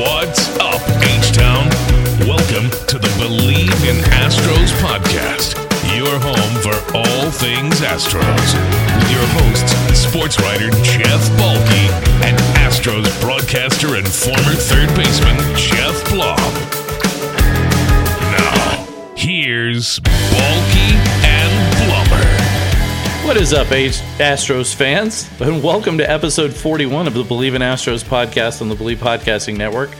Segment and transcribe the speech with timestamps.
[0.00, 1.68] What's up, H Town?
[2.26, 5.52] Welcome to the Bleav in Astros podcast,
[5.94, 8.54] your home for all things Astros.
[8.96, 11.90] With your hosts, sports writer Jeff Balke
[12.24, 16.38] and Astros broadcaster and former third baseman Geoff Blum.
[18.32, 22.39] Now, here's Balke and Blummer.
[23.24, 25.30] What is up, Astros fans?
[25.40, 29.56] And welcome to episode 41 of the Bleav in Astros podcast on the Bleav Podcasting
[29.56, 29.90] Network.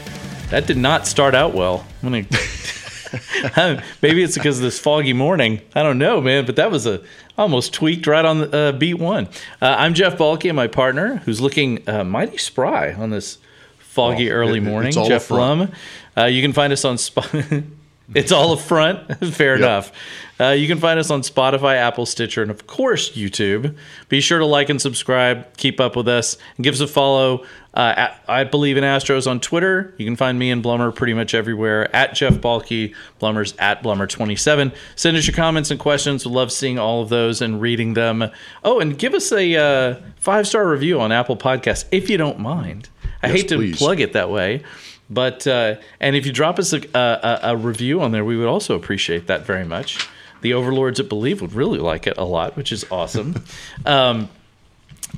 [0.49, 1.85] That did not start out well.
[2.01, 2.23] Gonna,
[4.01, 5.61] maybe it's because of this foggy morning.
[5.73, 7.01] I don't know, man, but that was a
[7.37, 9.27] almost tweaked right on the, uh, beat one.
[9.61, 13.37] Uh, I'm Jeff Balke and my partner, who's looking uh, mighty spry on this
[13.79, 15.29] foggy Well, early it- morning, Jeff.
[15.29, 15.71] Blum.
[16.17, 17.31] Uh, you can find us on Sp-
[18.13, 19.25] It's all a front.
[19.33, 19.91] Fair enough.
[20.39, 23.77] Uh, you can find us on Spotify, Apple, Stitcher, and of course YouTube.
[24.09, 25.55] Be sure to like and subscribe.
[25.55, 27.45] Keep up with us and give us a follow.
[27.73, 29.93] Uh, at, I believe in Astros on Twitter.
[29.97, 31.95] You can find me and Blummer pretty much everywhere.
[31.95, 32.93] At Jeff Balke.
[33.21, 34.75] Blummer's at Blummer27.
[34.97, 36.25] Send us your comments and questions.
[36.25, 38.29] We love seeing all of those and reading them.
[38.63, 42.39] Oh, and give us a uh, five star review on Apple Podcasts if you don't
[42.39, 42.89] mind.
[43.23, 43.77] I Yes, hate to please.
[43.77, 44.63] plug it that way.
[45.11, 48.47] But uh, and if you drop us a, a, a review on there, we would
[48.47, 50.07] also appreciate that very much.
[50.39, 53.35] The overlords at Bleav would really like it a lot, which is awesome.
[53.85, 54.29] um,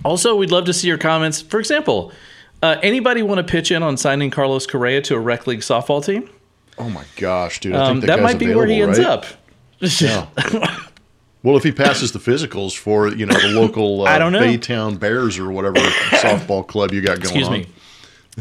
[0.03, 1.41] also, we'd love to see your comments.
[1.41, 2.11] For example,
[2.63, 6.03] uh, anybody want to pitch in on signing Carlos Correa to a rec league softball
[6.03, 6.27] team?
[6.79, 7.75] Oh my gosh, dude!
[7.75, 10.61] I Um, that might be where he ends available, up.
[10.61, 10.79] right?
[11.43, 14.39] Well, if he passes the physicals for you know the local uh, I don't know.
[14.39, 17.53] Baytown Bears or whatever softball club you got going Excuse on.
[17.53, 17.67] me.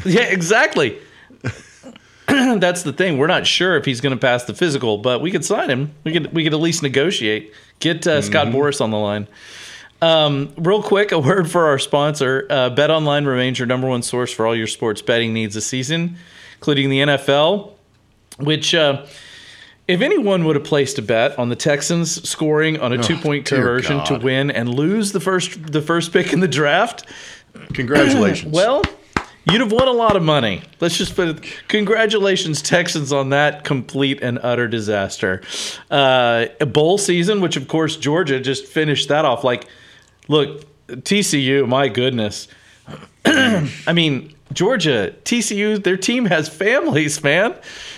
[0.05, 0.98] Yeah, exactly.
[2.27, 3.19] That's the thing.
[3.19, 5.95] We're not sure if he's going to pass the physical, but we could sign him.
[6.05, 7.53] We could we could at least negotiate.
[7.81, 8.57] Get uh, Scott Mm-hmm.
[8.57, 9.27] Boras on the line.
[10.01, 12.47] Um, real quick, a word for our sponsor.
[12.51, 15.67] Uh, Bet Online remains your number one source for all your sports betting needs this
[15.67, 16.17] season,
[16.55, 17.73] including the NFL.
[18.39, 19.05] Which, uh,
[19.87, 23.47] if anyone would have placed a bet on the Texans scoring on a two point
[23.53, 27.05] Oh, dear conversion to win and lose the first the first pick in the draft,
[27.75, 28.53] Congratulations!
[28.55, 28.83] well,
[29.51, 30.63] you'd have won a lot of money.
[30.80, 31.42] Let's just put it.
[31.69, 35.42] Congratulations, Texans, on that complete and utter disaster.
[35.91, 39.45] Uh, a bowl season, which of course Georgia just finished that off.
[39.45, 39.67] Like,
[40.29, 42.48] look, TCU, my goodness.
[43.25, 47.55] I mean, Georgia, TCU, their team has families, man.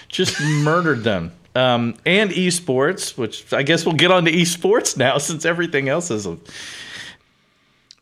[0.09, 1.33] Just murdered them.
[1.57, 6.11] Um, and esports, which I guess we'll get on to esports now since everything else
[6.11, 6.37] is a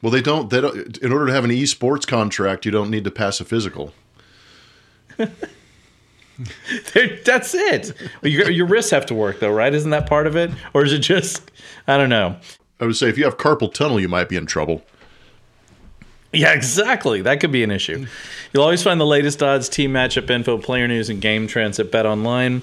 [0.02, 0.50] well, they don't.
[0.50, 0.98] They don't.
[0.98, 3.94] In order to have an esports contract, you don't need to pass a physical.
[7.24, 7.92] That's it.
[8.22, 9.72] Your, your wrists have to work, though, right?
[9.72, 10.50] Isn't that part of it?
[10.74, 11.50] Or is it just,
[11.86, 12.36] I don't know.
[12.80, 14.82] I would say if you have carpal tunnel, you might be in trouble.
[16.32, 17.20] Yeah, exactly.
[17.20, 18.06] That could be an issue.
[18.52, 21.92] You'll always find the latest odds, team matchup info, player news, and game trends at
[21.92, 22.62] Bet Online.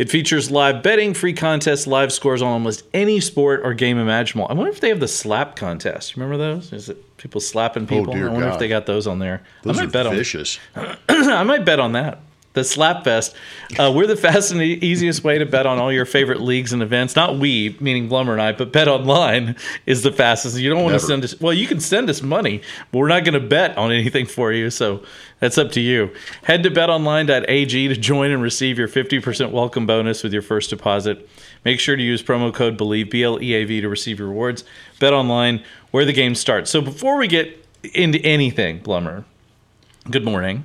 [0.00, 4.46] It features live betting, free contests, live scores on almost any sport or game imaginable.
[4.48, 6.16] I wonder if they have the slap contest.
[6.16, 6.72] Remember those?
[6.72, 8.14] Is it people slapping oh, people?
[8.14, 9.42] Oh, I wonder if they got those on there.
[9.62, 10.58] Those I are might bet on vicious.
[11.10, 12.18] I might bet on that.
[12.52, 13.36] The Slap Fest.
[13.78, 16.82] Uh, we're the fastest and easiest way to bet on all your favorite leagues and
[16.82, 17.14] events.
[17.14, 19.54] Not we, meaning Blummer and I, but Bet Online
[19.86, 20.58] is the fastest.
[20.58, 21.40] You don't want to send us.
[21.40, 24.52] Well, you can send us money, but we're not going to bet on anything for
[24.52, 24.68] you.
[24.70, 25.04] So
[25.38, 26.10] that's up to you.
[26.42, 31.28] Head to BetOnline.ag to join and receive your 50% welcome bonus with your first deposit.
[31.64, 34.26] Make sure to use promo code Bleav B L E A V to receive your
[34.26, 34.64] rewards.
[34.98, 35.62] Bet Online,
[35.92, 36.68] where the game starts.
[36.68, 39.24] So before we get into anything, Blummer,
[40.10, 40.64] good morning.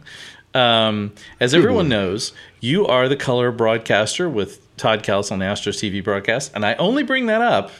[0.55, 5.77] Um, as everyone knows, you are the color broadcaster with Todd Kalas on the Astros
[5.77, 7.71] TV broadcast, and I only bring that up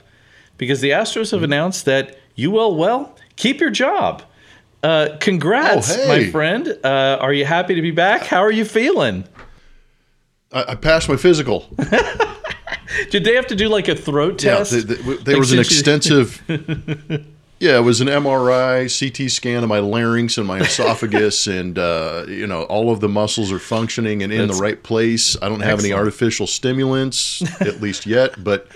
[0.57, 4.21] because the Astros have announced that you will well keep your job.
[4.83, 6.07] Uh, congrats, Oh, hey.
[6.25, 6.67] my friend.
[6.83, 8.23] Uh, are you happy to be back?
[8.23, 9.23] How are you feeling?
[10.51, 11.65] I, I passed my physical.
[13.09, 14.71] Did they have to do like a throat Yeah, test?
[14.73, 16.41] th- th- w- there Like, was an extensive.
[17.59, 22.25] yeah, it was an MRI, CT scan of my larynx and my esophagus, and uh,
[22.27, 25.37] you know all of the muscles are functioning and in That's- the right place.
[25.41, 28.43] I don't have any artificial stimulants, at least yet.
[28.43, 28.67] But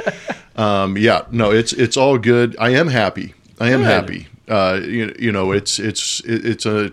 [0.55, 2.55] um, yeah, no, it's it's all good.
[2.59, 3.33] I am happy.
[3.59, 3.87] I am Good.
[3.87, 4.27] happy.
[4.47, 6.91] Uh, you, you know, it's it's it's a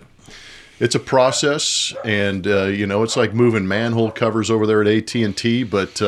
[0.81, 4.89] it's a process, and uh, you know, it's like moving manhole covers over there at
[4.89, 6.03] AT and T, but.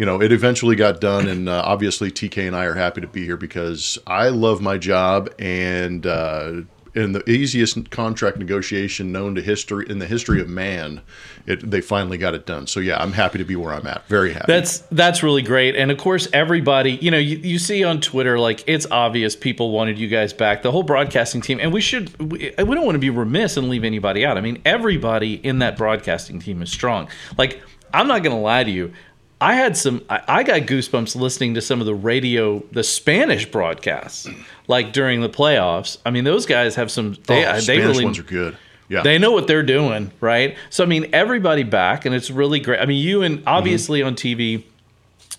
[0.00, 3.06] You know, it eventually got done, and uh, obviously TK and I are happy to
[3.06, 6.62] be here because I love my job, and uh,
[6.94, 11.02] in the easiest contract negotiation known to history in the history of man,
[11.44, 12.66] it, they finally got it done.
[12.66, 14.08] So yeah, I'm happy to be where I'm at.
[14.08, 14.46] Very happy.
[14.48, 15.76] That's that's really great.
[15.76, 19.70] And of course, everybody, you know, you, you see on Twitter, like it's obvious people
[19.70, 22.94] wanted you guys back, the whole broadcasting team, and we should we, we don't want
[22.94, 24.38] to be remiss and leave anybody out.
[24.38, 27.10] I mean, everybody in that broadcasting team is strong.
[27.36, 27.60] Like
[27.92, 28.92] I'm not going to lie to you.
[29.40, 30.02] I had some.
[30.10, 34.28] I, I got goosebumps listening to some of the radio, the Spanish broadcasts,
[34.68, 35.96] like during the playoffs.
[36.04, 37.16] I mean, those guys have some.
[37.26, 38.56] They oh, they Spanish really ones are good.
[38.88, 39.02] Yeah.
[39.02, 40.56] they know what they're doing, right?
[40.68, 42.80] So I mean, everybody back, and it's really great.
[42.80, 44.64] I mean, you and obviously on TV,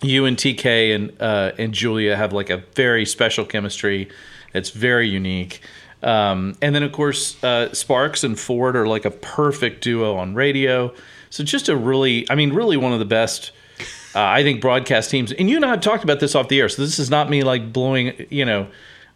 [0.02, 4.10] you and TK and uh, and Julia have like a very special chemistry.
[4.54, 5.62] It's very unique.
[6.04, 10.34] Um, and then of course uh, Sparks and Ford are like a perfect duo on
[10.34, 10.94] radio.
[11.30, 13.52] So just a really, I mean, really one of the best.
[14.14, 16.60] Uh, I think broadcast teams, and you and I have talked about this off the
[16.60, 16.70] air.
[16.70, 18.68] So this is not me like blowing, you know,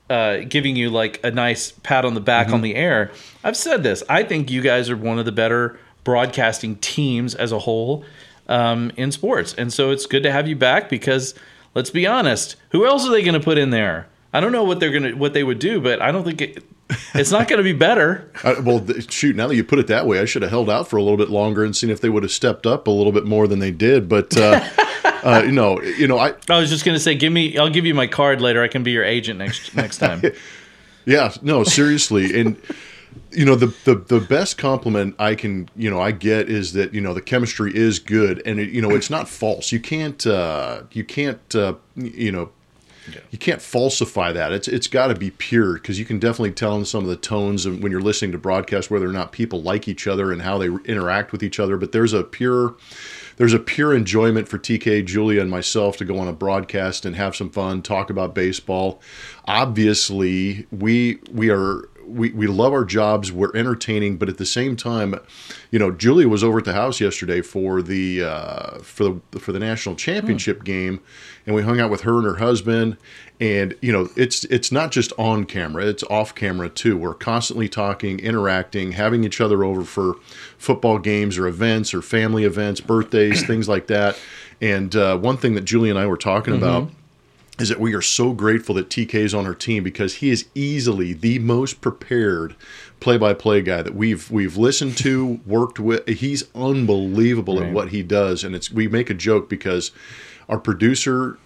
[0.09, 3.12] uh, giving you like a nice pat on the back on the air.
[3.44, 4.03] I've said this.
[4.07, 8.06] I think you guys are one of the better broadcasting teams as a whole
[8.47, 11.33] um, in sports, and so it's good to have you back because
[11.74, 14.07] let's be honest, who else are they going to put in there?
[14.33, 16.63] I don't know what they're gonna what they would do, but I don't think it,
[17.13, 18.29] it's not going to be better.
[18.43, 19.35] Uh, well, th- shoot!
[19.35, 21.17] Now that you put it that way, I should have held out for a little
[21.17, 23.57] bit longer and seen if they would have stepped up a little bit more than
[23.57, 24.07] they did.
[24.07, 24.59] But uh,
[25.23, 27.71] uh, you know, you know, I I was just going to say, give me, I'll
[27.71, 28.61] give you my card later.
[28.61, 30.21] I can be your agent next next time.
[31.07, 32.39] Yeah, no, seriously.
[32.39, 32.59] And
[33.31, 36.93] you know, the, the the best compliment I can, you know, I get is that,
[36.93, 39.71] you know, the chemistry is good and it, you know, it's not false.
[39.71, 42.49] You can't uh you can't uh you know,
[43.31, 44.52] you can't falsify that.
[44.52, 47.16] It's it's got to be pure because you can definitely tell in some of the
[47.16, 50.42] tones and when you're listening to broadcast whether or not people like each other and
[50.42, 51.78] how they interact with each other.
[51.78, 52.75] But there's a pure
[53.38, 57.16] there's a pure enjoyment for TK, Julia, and myself to go on a broadcast and
[57.16, 59.02] have some fun, talk about baseball.
[59.46, 63.31] Obviously, we we are we, we love our jobs.
[63.31, 65.16] We're entertaining, but at the same time,
[65.72, 69.52] you know, Julia was over at the house yesterday for the uh, for the for
[69.52, 71.02] the national championship game,
[71.45, 72.97] and we hung out with her and her husband.
[73.39, 76.97] And you know, it's it's not just on camera; it's off camera too.
[76.97, 80.15] We're constantly talking, interacting, having each other over for
[80.57, 84.18] football games or events or family events, birthdays, things like that.
[84.62, 86.89] And uh, one thing that Julie and I were talking about
[87.59, 90.45] is that we are so grateful that TK is on our team because he is
[90.56, 92.56] easily the most prepared
[93.00, 96.07] play-by-play guy that we've we've listened to, worked with.
[96.07, 99.92] He's unbelievable at what he does, and it's we make a joke because
[100.50, 101.38] our producer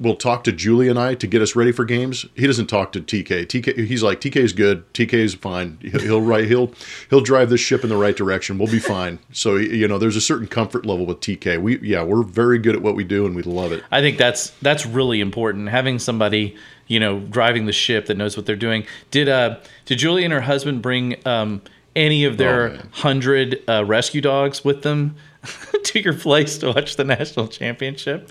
[0.00, 2.26] will talk to Julie and I to get us ready for games.
[2.34, 3.46] He doesn't talk to TK.
[3.46, 4.92] TK he's like TK is good.
[4.92, 5.78] TK is fine.
[5.80, 6.72] He'll, he'll right he'll
[7.10, 8.58] he'll drive this ship in the right direction.
[8.58, 9.20] We'll be fine.
[9.32, 11.60] So you know, there's a certain comfort level with TK.
[11.62, 13.84] We yeah, we're very good at what we do and we love it.
[13.92, 15.68] I think that's that's really important.
[15.68, 16.56] Having somebody
[16.88, 18.84] you know driving the ship that knows what they're doing.
[19.12, 21.62] Did uh did Julie and her husband bring um
[21.94, 22.88] any of Oh, their man.
[22.94, 25.14] hundred uh, rescue dogs with them
[25.84, 28.30] to your place to watch the national championship?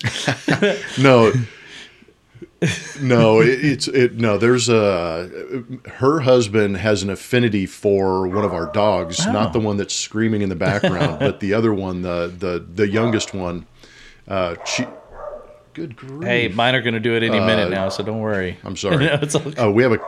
[0.98, 1.32] no.
[3.00, 5.62] No it, it's it no there's a
[5.96, 10.40] her husband has an affinity for one of our dogs not the one that's screaming
[10.40, 13.66] in the background but the other one the the the youngest one.
[14.26, 14.86] Uh she
[15.74, 16.22] good grief.
[16.22, 18.56] Hey, mine are going to do it any minute Uh, now, so don't worry.
[18.64, 19.04] i'm sorry.
[19.06, 19.98] No, all- uh, we have a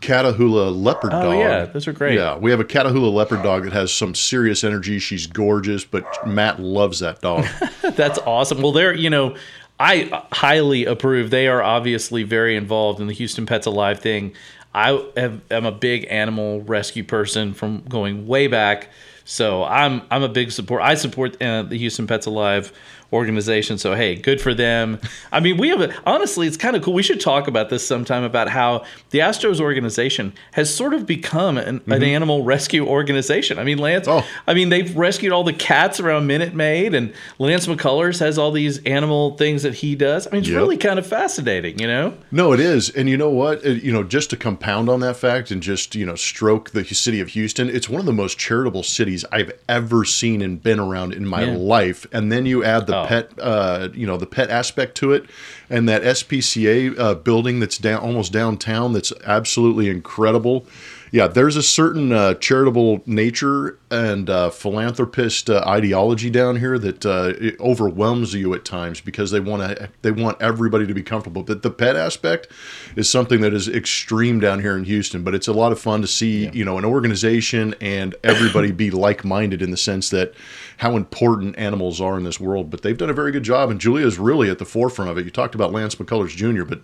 [0.00, 1.38] Catahoula leopard Oh, dog.
[1.38, 2.14] yeah, those are great.
[2.14, 4.98] Yeah, we have a Catahoula leopard dog that has some serious energy.
[4.98, 7.44] She's gorgeous, but Matt loves that dog.
[7.82, 8.62] That's awesome.
[8.62, 9.36] Well, they're, you know,
[9.78, 11.30] I highly approve.
[11.30, 14.34] They are obviously very involved in the Houston Pets Alive thing.
[14.74, 18.88] I have, am a big animal rescue person from going way back.
[19.24, 20.82] So I'm I'm a big support.
[20.82, 22.72] I support uh, the Houston Pets Alive
[23.12, 23.78] organization.
[23.78, 24.98] So hey, good for them.
[25.32, 26.94] I mean, we have a, honestly, it's kind of cool.
[26.94, 31.58] We should talk about this sometime about how the Astros organization has sort of become
[31.58, 32.02] an, an mm-hmm.
[32.04, 33.58] animal rescue organization.
[33.58, 34.06] I mean, Lance.
[34.08, 34.26] Oh.
[34.46, 38.52] I mean, they've rescued all the cats around Minute Maid, and Lance McCullers has all
[38.52, 40.26] these animal things that he does.
[40.26, 40.56] I mean, it's Yep.
[40.56, 42.14] really kind of fascinating, you know?
[42.30, 43.64] No, it is, and you know what?
[43.64, 46.84] It- you know, just to compound on that fact and just you know stroke the
[46.84, 50.78] city of Houston, it's one of the most charitable cities I've ever seen and been
[50.78, 51.56] around in my Yeah.
[51.56, 52.06] life.
[52.12, 55.24] And then you add the Pet, uh, you know, the pet aspect to it,
[55.68, 60.66] and that SPCA uh, building that's down almost downtown that's absolutely incredible.
[61.12, 67.04] yeah, there's a certain uh, charitable nature and uh, philanthropist uh, ideology down here that
[67.04, 71.02] uh, it overwhelms you at times because they want to they want everybody to be
[71.02, 71.42] comfortable.
[71.42, 72.48] But the pet aspect
[72.94, 75.24] is something that is extreme down here in Houston.
[75.24, 78.90] But it's a lot of fun to see you know an organization and everybody be
[79.00, 80.32] like minded in the sense that
[80.80, 82.70] how important animals are in this world.
[82.70, 85.18] But they've done a very good job, and Julia is really at the forefront of
[85.18, 85.26] it.
[85.26, 86.80] You talked about Lance McCullers Jr., but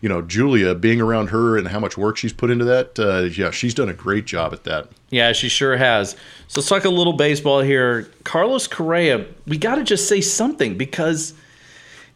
[0.00, 2.98] you know Julia being around her and how much work she's put into that.
[2.98, 4.88] Uh, yeah, she's done a great job at that.
[5.10, 6.16] Yeah, she sure has.
[6.48, 8.10] So let's talk a little baseball here.
[8.24, 11.32] Carlos Correa, we got to just say something because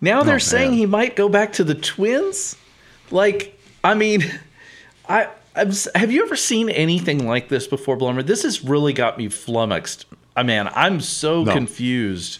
[0.00, 2.56] now they're Oh, saying he might go back to the Twins.
[3.12, 4.24] Like, I mean,
[5.08, 8.26] I I'm, have you ever seen anything like this before, Blummer?
[8.26, 10.06] This has really got me flummoxed.
[10.40, 11.52] I mean, I'm so No.
[11.52, 12.38] confused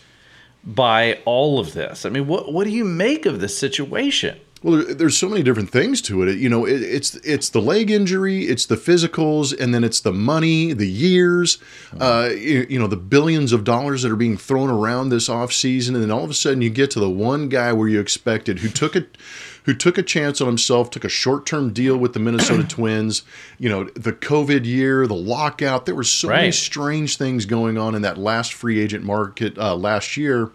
[0.64, 2.07] by all of this.
[2.07, 4.38] I mean, what what do you make of this situation?
[4.62, 6.37] Well, there's so many different things to it.
[6.38, 10.12] You know, it, it's it's the leg injury, it's the physicals, and then it's the
[10.12, 11.59] money, the years,
[11.99, 15.52] uh, you, you know, the billions of dollars that are being thrown around this off
[15.52, 18.00] season, and then all of a sudden you get to the one guy where you
[18.00, 19.16] expected who took it.
[19.64, 23.23] Who took a chance on himself, took a short term deal with the Minnesota Twins.
[23.59, 27.95] You know, the COVID year, the lockout, there were so many strange things going on
[27.95, 30.50] in that last free agent market uh, last year.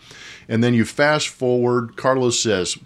[0.47, 2.77] And then you fast forward, Carlos says,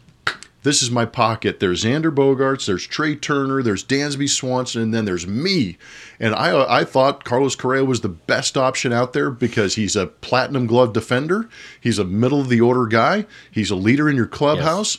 [0.64, 1.60] this is my pocket.
[1.60, 5.78] There's Xander Bogaerts, there's Trea Turner, there's Dansby Swanson, and then there's me.
[6.20, 10.08] And I I thought Carlos Correa was the best option out there because he's a
[10.08, 11.48] platinum glove defender.
[11.80, 13.26] He's a middle of the order guy.
[13.50, 14.98] He's a leader in your clubhouse.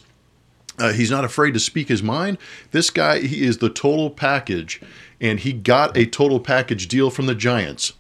[0.81, 2.39] Uh, he's not afraid to speak his mind.
[2.71, 4.81] This guy, he is the total package,
[5.21, 7.93] and he got a total package deal from the Giants.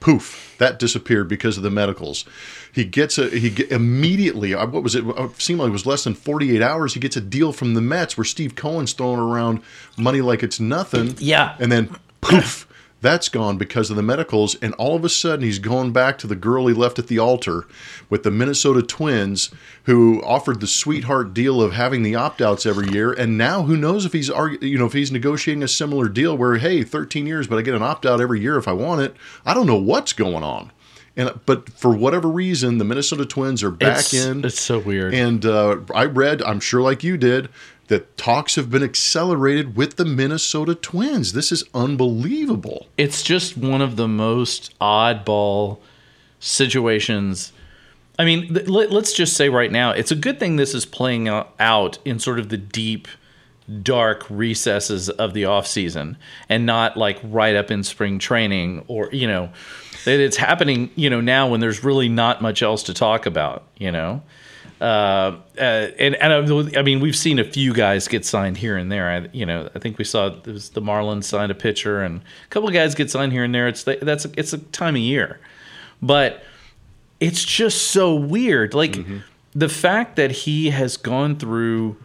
[0.00, 2.26] Poof, that disappeared because of the medicals.
[2.70, 4.52] He gets a he get, immediately.
[4.52, 5.02] uh, What was it?
[5.06, 6.92] It seemed like it was less than forty eight hours.
[6.92, 9.62] He gets a deal from the Mets where Steve Cohen's throwing around
[9.96, 11.14] money like it's nothing.
[11.18, 11.56] Yeah.
[11.58, 12.66] and then poof.
[13.04, 16.26] That's gone because of the medicals, and all of a sudden he's going back to
[16.26, 17.66] the girl he left at the altar
[18.08, 19.50] with the Minnesota Twins,
[19.82, 24.06] who offered the sweetheart deal of having the opt-outs every year, and now who knows
[24.06, 24.28] if he's
[24.62, 27.74] you know if he's negotiating a similar deal where hey, 13 years, but I get
[27.74, 29.14] an opt-out every year if I want it.
[29.44, 30.72] I don't know what's going on,
[31.14, 34.46] and but for whatever reason, the Minnesota Twins are back it's, in.
[34.46, 35.12] It's so weird.
[35.12, 37.50] And uh, I read, I'm sure like you did,
[37.88, 41.32] that talks have been accelerated with the Minnesota Twins.
[41.32, 42.86] This is unbelievable.
[42.96, 45.78] it's just one of the most oddball
[46.40, 47.52] situations.
[48.18, 51.28] I mean, let, us just say right now, it's a good thing this is playing
[51.28, 53.08] out- out in sort of the deep,
[53.82, 56.16] dark recesses of the off season,
[56.48, 59.50] and not like right up in spring training or you know,
[60.04, 63.64] that it's happening you know now when there's really not much else to talk about.
[63.78, 64.22] You know.
[64.84, 68.76] Uh, uh, and and I, I mean, we've seen a few guys get signed here
[68.76, 69.08] and there.
[69.08, 72.20] I, you know, I think we saw it was the Marlins signed a pitcher, and
[72.20, 73.66] a couple of guys get signed here and there.
[73.66, 75.40] It's that's it's a time of year,
[76.02, 76.42] but
[77.18, 78.74] it's just so weird.
[78.74, 78.98] Like
[79.54, 81.96] the fact that he has gone through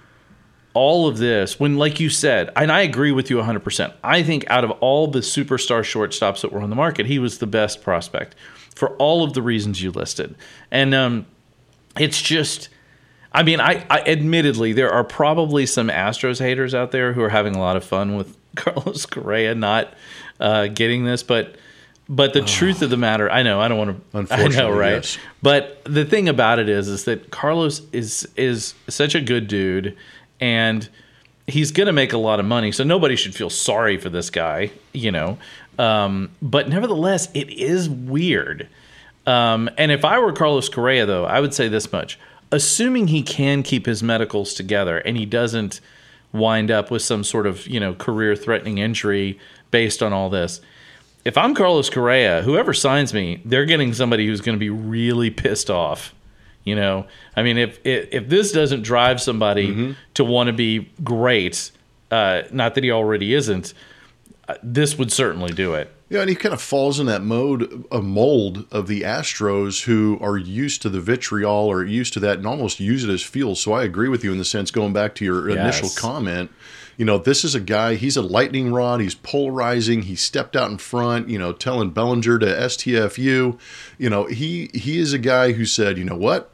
[0.74, 4.48] all of this when like you said and i agree with you 100% i think
[4.52, 7.82] out of all the superstar shortstops that were on the market he was the best
[7.82, 8.36] prospect
[8.76, 10.36] for all of the reasons you listed
[10.70, 11.26] and um,
[12.00, 12.70] it's just
[13.32, 17.30] i mean I, I admittedly there are probably some astros haters out there who are
[17.30, 19.94] having a lot of fun with carlos correa not
[20.40, 21.56] uh, getting this but
[22.08, 24.94] but the truth of the matter i know i don't want to i know right
[24.94, 25.18] yes.
[25.44, 29.98] but the thing about it is, is that Carlos is is such a good dude,
[30.40, 30.88] and
[31.48, 32.72] he's gonna make a lot of money.
[32.72, 35.38] So nobody should feel sorry for this guy, you know.
[35.78, 38.68] Um, but nevertheless, it is weird.
[39.26, 42.20] Um, and if I were Carlos Correa, though, I would say this much:
[42.52, 45.82] assuming he can keep his medicals together and he doesn't
[46.32, 49.40] wind up with some sort of you know career-threatening injury
[49.72, 50.62] based on all this
[51.26, 55.30] if I'm Carlos Correa, whoever signs me, they're getting somebody who's going to be really
[55.30, 56.14] pissed off.
[56.64, 60.90] You know, I mean, if if, if this doesn't drive somebody to want to be
[61.04, 61.72] great,
[62.12, 63.74] uh, not that he already isn't,
[64.48, 65.92] uh, this would certainly do it.
[66.10, 70.18] Yeah, and he kind of falls in that mode, a mold of the Astros who
[70.20, 73.56] are used to the vitriol or used to that and almost use it as fuel.
[73.56, 76.50] So I agree with you in the sense, going back to your initial comment,
[76.98, 80.72] you know, this is a guy, he's a lightning rod, he's polarizing, he stepped out
[80.72, 83.58] in front, you know, telling Bellinger to STFU.
[83.98, 86.52] You know, he he is a guy who said, you know what?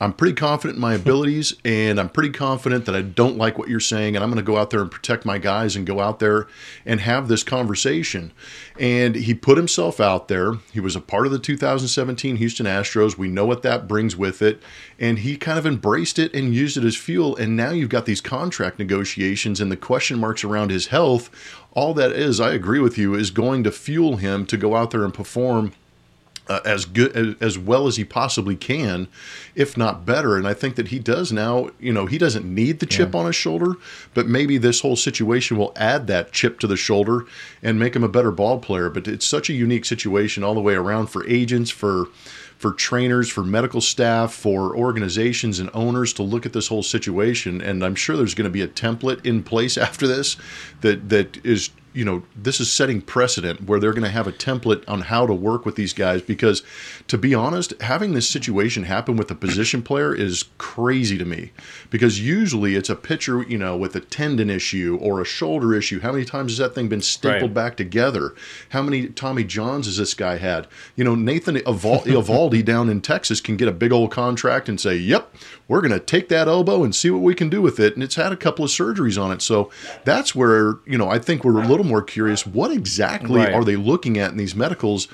[0.00, 3.68] I'm pretty confident in my abilities, and I'm pretty confident that I don't like what
[3.68, 6.00] you're saying, and I'm going to go out there and protect my guys and go
[6.00, 6.48] out there
[6.86, 8.32] and have this conversation.
[8.78, 10.54] And he put himself out there.
[10.72, 13.18] He was a part of the 2017 Houston Astros.
[13.18, 14.62] We know what that brings with it.
[14.98, 17.36] And he kind of embraced it and used it as fuel.
[17.36, 21.30] And now you've got these contract negotiations and the question marks around his health.
[21.72, 24.90] All that is, I agree with you, is going to fuel him to go out
[24.90, 25.72] there and perform
[26.50, 29.06] uh, as good as, as well as he possibly can,
[29.54, 30.36] if not better.
[30.36, 31.70] And I think that he does now.
[31.78, 33.20] You know, he doesn't need the chip yeah.
[33.20, 33.76] on his shoulder,
[34.14, 37.24] but maybe this whole situation will add that chip to the shoulder
[37.62, 38.90] and make him a better ball player.
[38.90, 42.08] But it's such a unique situation all the way around for agents, for
[42.58, 47.62] for trainers, for medical staff, for organizations and owners to look at this whole situation.
[47.62, 50.36] And I'm sure there's going to be a template in place after this
[50.80, 54.32] that that is you know this is setting precedent where they're going to have a
[54.32, 56.62] template on how to work with these guys because
[57.06, 61.52] to be honest having this situation happen with a position player is crazy to me.
[61.90, 66.00] Because usually it's a pitcher you know with a tendon issue or a shoulder issue.
[66.00, 67.54] How many times has that thing been stapled right.
[67.54, 68.34] back together?
[68.70, 70.66] How many tommy johns has this guy had?
[70.96, 74.96] You know nathan eovaldi down in texas can get a big old contract and say
[74.96, 75.34] yep
[75.68, 77.94] we're going to take that elbow and see what we can do with it.
[77.94, 79.40] And it's had a couple of surgeries on it.
[79.40, 79.70] So
[80.04, 83.52] that's where you know i think we're a little little more curious what exactly right.
[83.54, 85.08] are they looking at in these medicals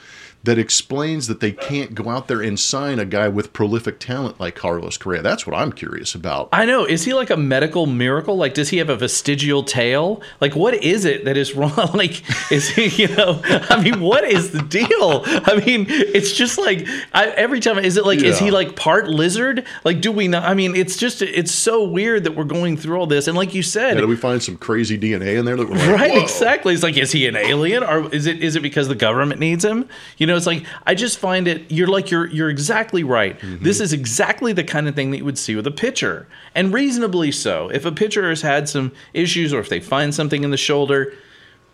[0.46, 4.38] that explains that they can't go out there and sign a guy with prolific talent
[4.38, 5.20] like Carlos Correa.
[5.20, 6.48] That's what I'm curious about.
[6.52, 6.84] I know.
[6.84, 8.36] Is he like a medical miracle?
[8.36, 10.22] Like, does he have a vestigial tail?
[10.40, 11.90] Like, what is it that is wrong?
[11.94, 12.22] like,
[12.52, 15.22] is he, you know, I mean, what is the deal?
[15.26, 18.28] I mean, it's just like, I, every time, is it like, yeah.
[18.28, 19.66] is he like part lizard?
[19.84, 20.44] Like, do we not?
[20.44, 23.26] I mean, it's just, it's so weird that we're going through all this.
[23.26, 25.76] And like you said, yeah, do we find some crazy DNA in there that we're
[25.76, 26.22] like, right, Whoa.
[26.22, 26.72] exactly.
[26.72, 29.64] It's like, is he an alien or is it, is it because the government needs
[29.64, 29.88] him?
[30.18, 31.70] You know, know, it's like I just find it.
[31.70, 33.38] You're like you're you're exactly right.
[33.38, 33.64] Mm-hmm.
[33.64, 36.72] This is exactly the kind of thing that you would see with a pitcher, and
[36.72, 37.68] reasonably so.
[37.68, 41.12] If a pitcher has had some issues, or if they find something in the shoulder,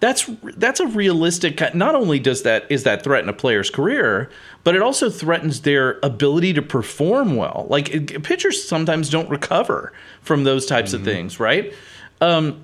[0.02, 1.75] that's that's a realistic.
[1.75, 4.31] Not only does that is that threaten a player's career,
[4.64, 7.66] but it also threatens their ability to perform well.
[7.71, 9.92] Like pitchers sometimes don't recover
[10.23, 11.00] from those types mm-hmm.
[11.00, 11.73] of things, right?
[12.21, 12.62] Um,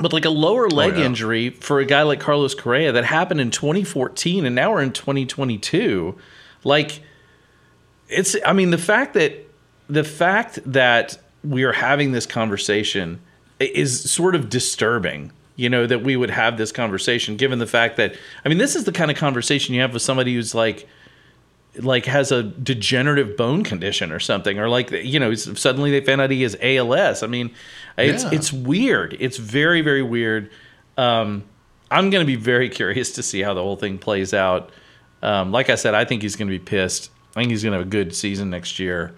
[0.00, 1.06] but like a lower oh, leg oh, yeah.
[1.06, 4.92] injury for a guy like Carlos Correa that happened in 2014 and now we're in
[4.92, 6.16] 2022,
[6.64, 7.02] like
[8.08, 9.46] it's I mean the fact that
[9.88, 13.20] the fact that we are having this conversation
[13.58, 15.32] is sort of disturbing.
[15.56, 18.14] You know that we would have this conversation given the fact that
[18.44, 20.88] I mean this is the kind of conversation you have with somebody who's like
[21.76, 26.20] like has a degenerative bone condition or something or like you know suddenly they found
[26.20, 27.22] out he has ALS.
[27.22, 27.50] I mean
[27.96, 28.30] it's yeah.
[28.32, 29.16] it's weird.
[29.20, 30.50] It's very very weird.
[30.96, 31.44] Um,
[31.90, 34.70] I'm going to be very curious to see how the whole thing plays out.
[35.22, 37.10] Um, like I said, I think he's going to be pissed.
[37.34, 39.16] I think he's going to have a good season next year.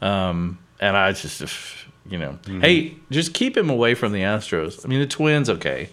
[0.00, 1.40] Um, and I just,
[2.08, 2.60] you know, mm-hmm.
[2.60, 4.84] hey, just keep him away from the Astros.
[4.84, 5.90] I mean, the Twins, okay.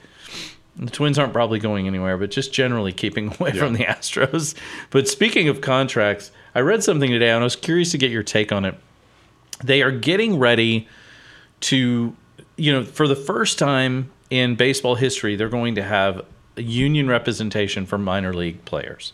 [0.77, 3.59] The Twins aren't probably going anywhere, but just generally keeping away yeah.
[3.59, 4.55] from the Astros.
[4.89, 8.23] But speaking of contracts, I read something today and I was curious to get your
[8.23, 8.75] take on it.
[9.63, 10.87] They are getting ready
[11.61, 12.15] to
[12.61, 16.23] you know, for the first time in baseball history, they're going to have
[16.55, 19.13] union representation for minor league players.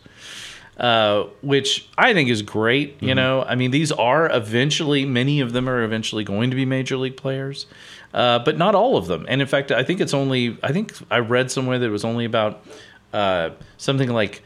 [0.77, 3.01] Uh, which I think is great.
[3.01, 3.15] You mm-hmm.
[3.15, 6.97] know, I mean, these are eventually, many of them are eventually going to be major
[6.97, 7.65] league players,
[8.13, 9.25] uh, but not all of them.
[9.27, 12.05] And in fact, I think it's only, I think I read somewhere that it was
[12.05, 12.65] only about
[13.13, 14.43] uh, something like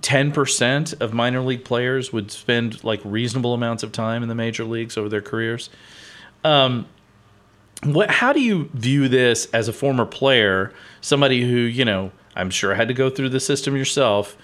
[0.00, 4.64] 10% of minor league players would spend like reasonable amounts of time in the major
[4.64, 5.70] leagues over their careers.
[6.42, 6.86] Um,
[7.84, 12.50] what how do you view this as a former player somebody who you know i'm
[12.50, 14.36] sure had to go through the system yourself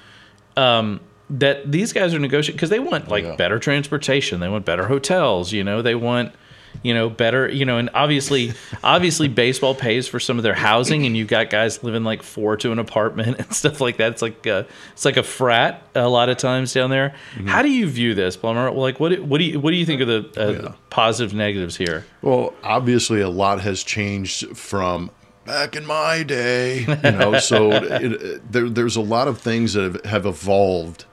[0.56, 3.36] um, that these guys are negotiating because they want like yeah.
[3.36, 6.34] better transportation they want better hotels you know they want
[6.82, 8.52] you know better you know and obviously
[8.82, 12.56] obviously baseball pays for some of their housing and you've got guys living like four
[12.56, 16.08] to an apartment and stuff like that it's like a, it's like a frat a
[16.08, 17.46] lot of times down there mm-hmm.
[17.46, 20.00] how do you view this Blummer like what what do you what do you think
[20.00, 20.72] of the uh, yeah.
[20.88, 25.10] positive negatives here well obviously a lot has changed from
[25.44, 29.82] back in my day you know so it, there, there's a lot of things that
[29.82, 31.04] have, have evolved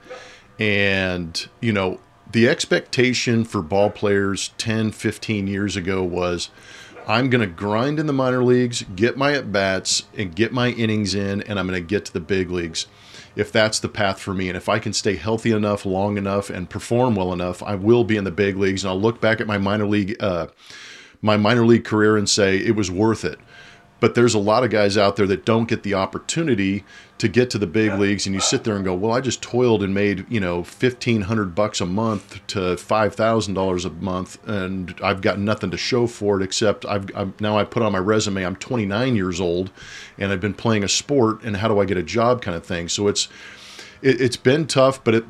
[0.58, 2.00] and you know
[2.32, 6.50] the expectation for ball players 10, 15 years ago was
[7.06, 10.68] I'm going to grind in the minor leagues, get my at bats, and get my
[10.68, 12.86] innings in, and I'm going to get to the big leagues
[13.34, 14.48] if that's the path for me.
[14.48, 18.04] And if I can stay healthy enough, long enough, and perform well enough, I will
[18.04, 18.84] be in the big leagues.
[18.84, 20.48] And I'll look back at my minor league, uh,
[21.22, 23.38] my minor league career and say it was worth it.
[24.00, 26.84] But there's a lot of guys out there that don't get the opportunity
[27.18, 29.42] to get to the big leagues, and you sit there and go, "Well, I just
[29.42, 33.90] toiled and made you know fifteen hundred bucks a month to five thousand dollars a
[33.90, 37.82] month, and I've got nothing to show for it except I've, I've now I put
[37.82, 39.72] on my resume I'm 29 years old,
[40.16, 42.64] and I've been playing a sport, and how do I get a job, kind of
[42.64, 42.88] thing.
[42.88, 43.28] So it's
[44.00, 45.24] it, it's been tough, but it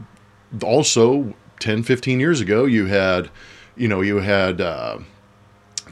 [0.63, 3.31] also 10, 15 years ago, you had
[3.77, 4.61] you know you had.
[4.61, 4.99] Uh,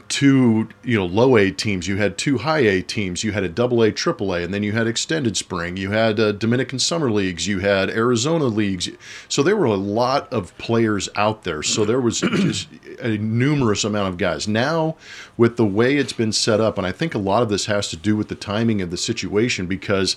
[0.09, 3.49] two you know low A teams, you had two high A teams, you had a
[3.49, 7.11] double A, triple A, and then you had extended spring, you had uh, Dominican summer
[7.11, 8.89] leagues, you had Arizona leagues.
[9.27, 11.63] So there were a lot of players out there.
[11.63, 14.47] So there was just a numerous amount of guys.
[14.47, 14.95] Now
[15.35, 17.89] with the way it's been set up, and I think a lot of this has
[17.89, 20.15] to do with the timing of the situation because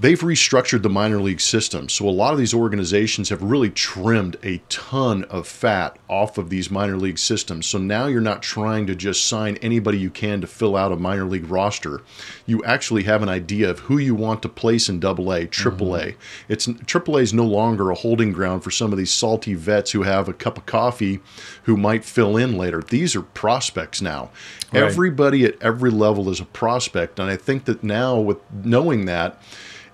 [0.00, 1.88] they've restructured the minor league system.
[1.88, 6.50] So a lot of these organizations have really trimmed a ton of fat off of
[6.50, 7.66] these minor league systems.
[7.66, 10.96] So now you're not trying to just sign anybody you can to fill out a
[10.96, 12.02] minor league roster.
[12.46, 15.94] You actually have an idea of who you want to place in double A, triple
[15.94, 16.06] A.
[16.08, 16.52] Mm-hmm.
[16.52, 19.92] It's triple A is no longer a holding ground for some of these salty vets
[19.92, 21.20] who have a cup of coffee
[21.64, 22.82] who might fill in later.
[22.82, 24.30] These are prospects now.
[24.72, 24.82] Right.
[24.82, 27.20] Everybody at every level is a prospect.
[27.20, 29.40] And I think that now with knowing that,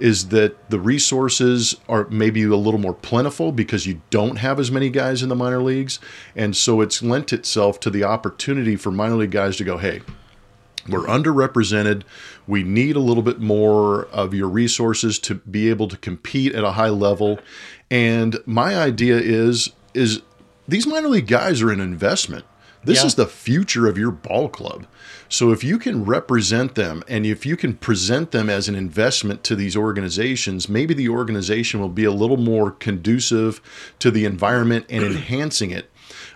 [0.01, 4.71] is that the resources are maybe a little more plentiful because you don't have as
[4.71, 6.01] many guys in the minor leagues.
[6.35, 10.01] And so it's lent itself to the opportunity for minor league guys to go, hey,
[10.89, 12.03] we're underrepresented.
[12.47, 16.65] We need a little bit more of your resources to be able to compete at
[16.65, 17.39] a high level.
[17.91, 20.23] And my idea is is
[20.67, 22.45] these minor league guys are an investment.
[22.85, 23.07] This Yeah.
[23.07, 24.87] is the future of your ball club.
[25.29, 29.45] So if you can represent them and if you can present them as an investment
[29.45, 33.61] to these organizations, maybe the organization will be a little more conducive
[33.99, 35.91] to the environment and enhancing it.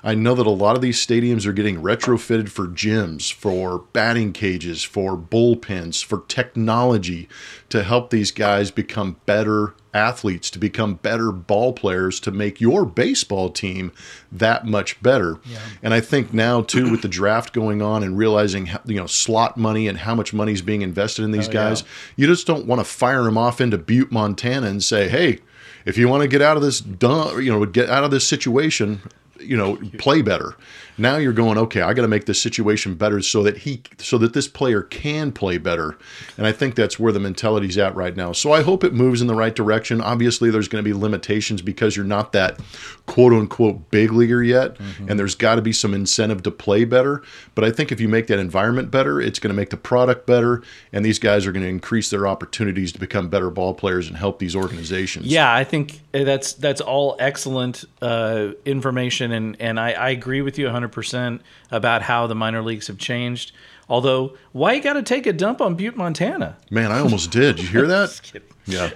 [0.07, 4.35] I know that a lot of these stadiums are getting retrofitted for gyms, for batting
[4.35, 7.27] cages, for bullpens, for technology
[7.71, 12.85] to help these guys become better athletes, to become better ball players, to make your
[12.85, 13.93] baseball team
[14.31, 15.39] that much better.
[15.83, 19.07] And I think now too, with the draft going on and realizing how, you know
[19.07, 21.87] slot money and how much money is being invested in these Oh, guys, yeah.
[22.17, 25.39] you just don't want to fire them off into Butte, Montana, and say, "Hey,
[25.87, 28.27] if you want to get out of this, dumb, you know, get out of this
[28.29, 29.01] situation."
[29.41, 30.55] You know, play better.
[30.97, 34.17] Now you're going, okay, I got to make this situation better so that he, so
[34.19, 35.99] that this player can play better.
[36.39, 38.31] And I think that's where the mentality's at right now.
[38.33, 40.01] So I hope it moves in the right direction.
[40.01, 42.61] Obviously, there's going to be limitations because you're not that
[43.07, 44.77] quote unquote big leaguer yet,
[45.09, 47.23] and there's got to be some incentive to play better.
[47.55, 50.27] But I think if you make that environment better, it's going to make the product
[50.27, 54.07] better, and these guys are going to increase their opportunities to become better ball players
[54.07, 55.27] and help these organizations.
[55.27, 60.59] Yeah, I think that's that's all excellent uh, information, and and I, I agree with
[60.59, 63.53] you 100 percent about how the minor leagues have changed.
[63.89, 66.57] Although, why you got to take a dump on Butte, Montana?
[66.71, 67.59] Man, I almost did.
[67.61, 68.33] You hear that?
[68.67, 68.91] Yeah.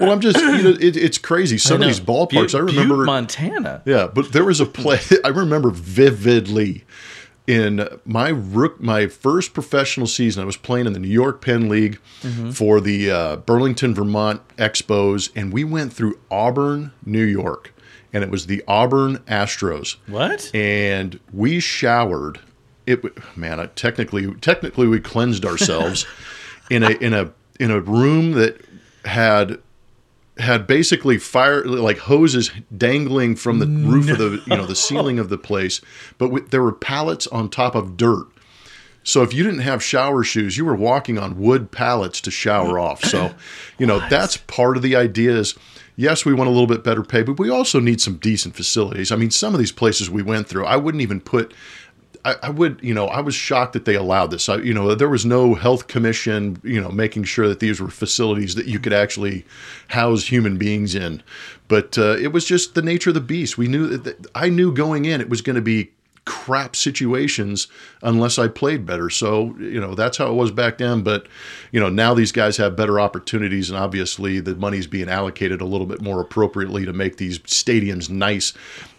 [0.00, 1.56] well, I'm just, you know, it, it's crazy.
[1.56, 2.96] Some of these ballparks, Butte, I remember.
[2.96, 3.82] Butte, Montana.
[3.84, 6.84] Yeah, but there was a play I remember vividly
[7.46, 10.42] in my rook my first professional season.
[10.42, 12.00] I was playing in the New York Penn League
[12.52, 17.74] for the uh, Burlington, Vermont Expos, and we went through Auburn, New York,
[18.12, 19.96] and it was the Auburn Astros.
[20.06, 20.50] What?
[20.54, 22.40] And we showered.
[22.86, 23.02] It
[23.36, 26.06] man, I, technically, technically, we cleansed ourselves
[26.70, 28.60] in a in a in a room that
[29.04, 29.58] had
[30.38, 35.18] had basically fire like hoses dangling from the roof of the you know the ceiling
[35.18, 35.80] of the place
[36.18, 38.26] but with, there were pallets on top of dirt.
[39.06, 42.78] So if you didn't have shower shoes you were walking on wood pallets to shower
[42.78, 43.04] off.
[43.04, 43.34] So
[43.78, 45.54] you know that's part of the idea is
[45.94, 49.12] yes we want a little bit better pay but we also need some decent facilities.
[49.12, 51.54] I mean some of these places we went through i wouldn't even put
[52.24, 54.48] I, I would, you know, I was shocked that they allowed this.
[54.48, 57.88] I, you know, there was no health commission, you know, making sure that these were
[57.88, 59.44] facilities that you could actually
[59.88, 61.22] house human beings in.
[61.68, 63.58] But uh, it was just the nature of the beast.
[63.58, 65.90] We knew that, that I knew going in it was going to be
[66.24, 67.68] crap situations
[68.02, 69.10] unless I played better.
[69.10, 71.02] So, you know, that's how it was back then.
[71.02, 71.26] But,
[71.70, 75.66] you know, now these guys have better opportunities, and obviously the money's being allocated a
[75.66, 78.52] little bit more appropriately to make these stadiums nice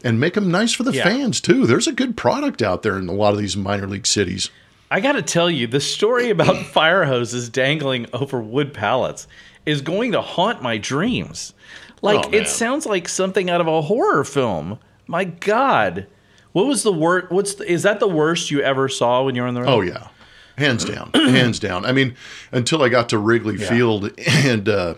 [0.03, 1.03] and make them nice for the Yeah.
[1.03, 1.65] fans, too.
[1.65, 4.49] There's a good product out there in a lot of these minor league cities.
[4.91, 9.27] I got to tell you, the story about fire hoses dangling over wood pallets
[9.65, 11.53] is going to haunt my dreams.
[12.03, 14.77] Like Oh, it sounds like something out of a horror film.
[15.07, 16.05] My God,
[16.55, 17.31] what was the worst?
[17.31, 19.69] What's the, is that the worst you ever saw when you were on the road?
[19.69, 20.07] Oh yeah,
[20.57, 21.83] hands down, hands down.
[21.83, 22.15] I mean,
[22.53, 24.95] until I got to Wrigley Field and uh,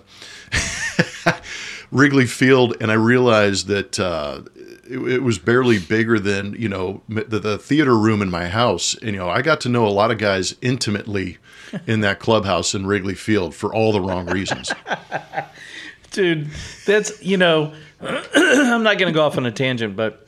[1.91, 7.01] Wrigley Field, and I realized that uh, it, it was barely bigger than you know
[7.09, 8.93] the, the theater room in my house.
[8.93, 11.39] And you know, I got to know a lot of guys intimately
[11.87, 14.71] in that clubhouse in Wrigley Field for all the wrong reasons.
[16.11, 16.49] dude
[16.85, 20.26] that's you know i'm not going to go off on a tangent but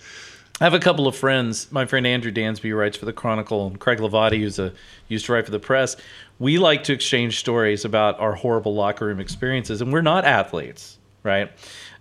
[0.60, 1.72] i have a couple of friends.
[1.72, 4.74] My friend andrew dansby writes for the chronicle and craig Hlavaty who's a
[5.08, 5.96] used to write for the press.
[6.38, 10.98] We like to exchange stories about our horrible locker room experiences and we're not athletes
[11.24, 11.52] right?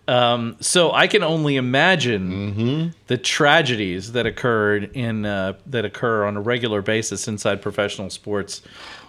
[0.07, 6.37] Um, so I can only imagine the tragedies that occurred in uh, that occur on
[6.37, 8.63] a regular basis inside professional sports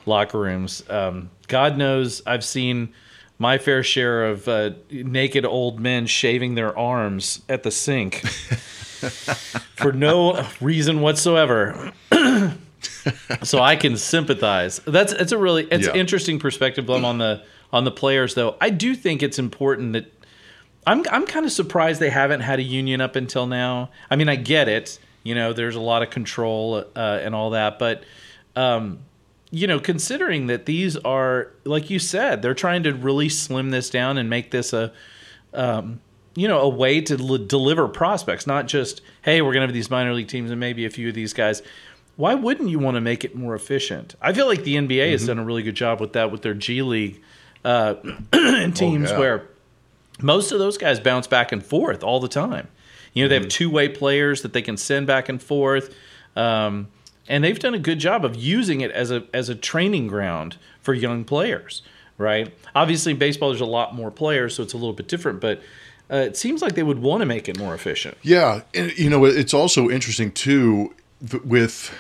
[0.06, 0.84] locker rooms.
[0.90, 2.94] Um, God knows I've seen
[3.38, 8.22] my fair share of uh, naked old men shaving their arms at the sink
[9.76, 11.92] for no reason whatsoever.
[13.44, 14.80] so I can sympathize.
[14.86, 15.94] That's it's a really it's Yeah.
[15.94, 18.56] interesting perspective Blum, on the on the players though.
[18.60, 20.12] I do think it's important that
[20.88, 23.90] I'm I'm kind of surprised they haven't had a union up until now.
[24.10, 25.00] I mean, I get it.
[25.24, 28.04] You know, there's a lot of control uh, and all that, but
[28.56, 29.00] um,
[29.52, 33.90] you know, considering that these are like you said, they're trying to really slim this
[33.90, 34.92] down and make this a
[35.54, 36.00] um,
[36.36, 39.90] you know a way to l- deliver prospects, not just hey, we're gonna have these
[39.90, 41.62] minor league teams and maybe a few of these guys.
[42.16, 44.16] Why wouldn't you want to make it more efficient?
[44.22, 46.54] I feel like the NBA has done a really good job with that with their
[46.54, 47.22] G League
[47.64, 47.96] uh,
[48.74, 49.18] teams yeah.
[49.18, 49.48] where
[50.22, 52.68] most of those guys bounce back and forth all the time.
[53.14, 55.96] You know, they have two way players that they can send back and forth,
[56.36, 56.88] um,
[57.28, 60.58] and they've done a good job of using it as a as a training ground
[60.82, 61.82] for young players.
[62.18, 62.54] Right?
[62.76, 65.40] Obviously, in baseball there's a lot more players, so it's a little bit different.
[65.40, 65.62] But
[66.12, 68.18] uh, it seems like they would want to make it more efficient.
[68.22, 70.94] Yeah, and you know it's also interesting too
[71.44, 71.94] with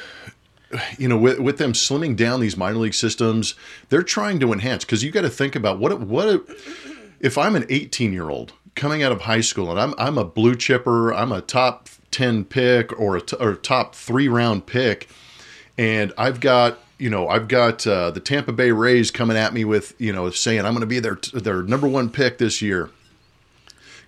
[0.98, 3.56] you know with, with them slimming down these minor league systems.
[3.90, 6.48] They're trying to enhance because you got to think about what what
[7.20, 10.26] if I'm an 18 year old coming out of high school and I'm I'm a
[10.26, 15.10] blue chipper, I'm a top 10 pick or a t- or top three round pick,
[15.78, 19.66] and I've got you know I've got uh, the Tampa Bay Rays coming at me
[19.66, 22.90] with you know saying I'm going to be their their number one pick this year.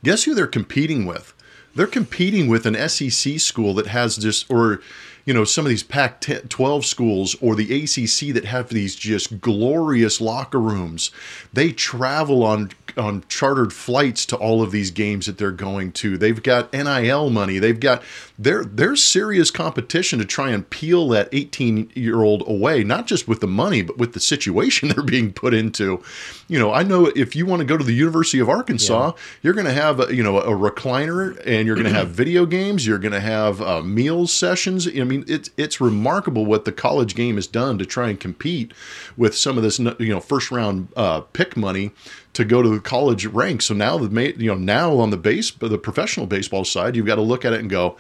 [0.04, 1.34] Guess who they're competing with?
[1.76, 4.82] They're competing with an SEC school that has just, or,
[5.26, 9.40] you know, some of these Pac 12 schools or the ACC that have these just
[9.40, 11.12] glorious locker rooms.
[11.54, 16.18] They travel on on chartered flights to all of these games that they're going to.
[16.18, 17.60] They've got NIL money.
[17.60, 18.04] They've got
[18.38, 23.28] there there's serious competition to try and peel that 18 year old away, not just
[23.28, 26.04] with the money, but with the situation they're being put into.
[26.48, 29.54] You know, I know if you want to go to the University of Arkansas, you're
[29.54, 32.86] going to have a, you know a recliner and you're going to have video games.
[32.86, 34.88] You're going to have uh, meals sessions.
[34.88, 38.74] I mean, it's it's remarkable what the college game has done to try and compete
[39.18, 41.92] with some of this you know first round uh, pick money
[42.34, 43.66] to go to the college ranks.
[43.66, 47.16] So now the you know now on the base the professional baseball side, you've got
[47.16, 47.98] to look at it and go,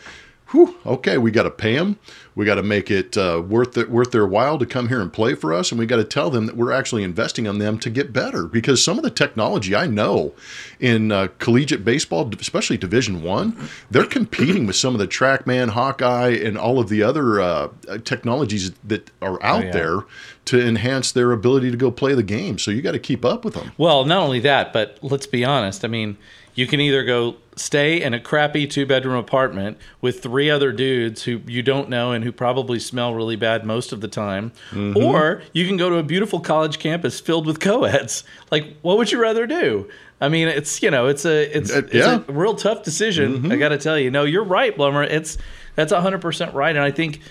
[0.51, 1.97] whew, okay, we got to pay them.
[2.35, 5.11] We got to make it uh, worth it, worth their while to come here and
[5.11, 7.77] play for us, and we got to tell them that we're actually investing on them
[7.79, 8.45] to get better.
[8.45, 10.33] Because some of the technology I know
[10.79, 16.29] in uh, collegiate baseball, especially Division One, they're competing with some of the TrackMan, Hawkeye,
[16.29, 17.69] and all of the other uh,
[18.05, 19.71] technologies that are out yeah.
[19.71, 19.99] there
[20.45, 22.57] to enhance their ability to go play the game.
[22.57, 23.71] So you got to keep up with them.
[23.77, 25.85] Well, not only that, but let's be honest.
[25.85, 26.17] I mean,
[26.61, 31.23] you can either go stay in a crappy two bedroom apartment with three other dudes
[31.23, 34.51] who you don't know and who probably smell really bad most of the time,
[34.95, 38.23] or you can go to a beautiful college campus filled with co-eds.
[38.51, 39.89] Like, what would you rather do?
[40.21, 43.51] I mean, it's you know, it's a it's, Uh, it's a real tough decision.
[43.51, 44.11] I got to tell you.
[44.11, 45.03] No, you're right, Blummer.
[45.09, 45.37] It's
[45.75, 47.21] that's 100% right, and I think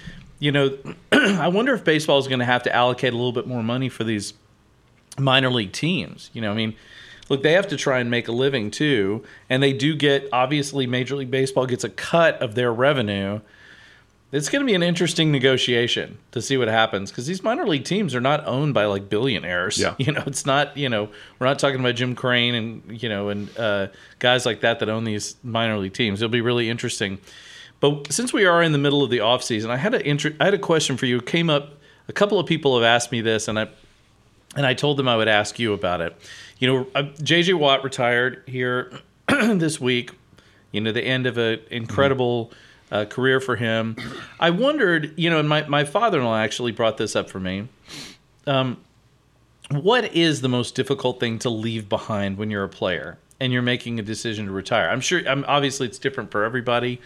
[0.40, 0.76] you know,
[1.12, 3.88] I wonder if baseball is going to have to allocate a little bit more money
[3.88, 4.34] for these
[5.18, 6.30] minor league teams.
[6.32, 6.74] You know, I mean,
[7.30, 10.86] look, they have to try and make a living too, and they do get obviously
[10.86, 13.40] Major League Baseball gets a cut of their revenue.
[14.32, 17.84] It's going to be an interesting negotiation to see what happens because these minor league
[17.84, 19.78] teams are not owned by like billionaires.
[19.78, 19.94] Yeah.
[19.98, 23.28] You know, it's not, you know, we're not talking about Jim Crane and, you know,
[23.30, 23.88] and uh,
[24.20, 26.22] guys like that that own these minor league teams.
[26.22, 27.18] It'll be really interesting.
[27.80, 30.44] But since we are in the middle of the offseason, I had a inter- I
[30.44, 31.16] had a question for you.
[31.16, 31.74] It came up
[32.08, 33.68] a couple of people have asked me this and I
[34.56, 36.16] and I told them I would ask you about it.
[36.60, 38.92] You know, uh, JJ Watt retired here
[39.28, 40.12] this week.
[40.72, 42.52] You know, the end of an incredible
[42.92, 43.96] uh, career for him.
[44.38, 47.40] I wondered, you know, and my, my father in law actually brought this up for
[47.40, 47.68] me.
[48.46, 48.76] Um,
[49.70, 53.62] what is the most difficult thing to leave behind when you're a player and you're
[53.62, 54.90] making a decision to retire?
[54.90, 57.00] I'm sure, I'm, obviously, it's different for everybody,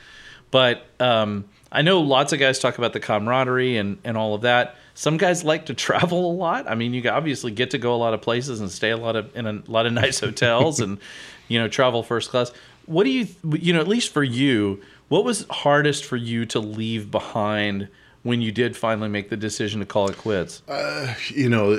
[0.50, 4.42] but um, I know lots of guys talk about the camaraderie and, and all of
[4.42, 4.76] that.
[4.94, 6.70] Some guys like to travel a lot.
[6.70, 9.16] I mean, you obviously get to go a lot of places and stay a lot
[9.16, 10.98] of in a lot of nice hotels and
[11.48, 12.52] you know travel first class.
[12.87, 14.80] What do you you know at least for you?
[15.08, 17.88] What was hardest for you to leave behind
[18.22, 20.62] when you did finally make the decision to call it quits?
[20.66, 21.76] Uh, you know,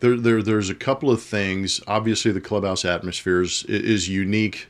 [0.00, 1.80] there, there there's a couple of things.
[1.86, 4.68] Obviously, the clubhouse atmosphere is, is unique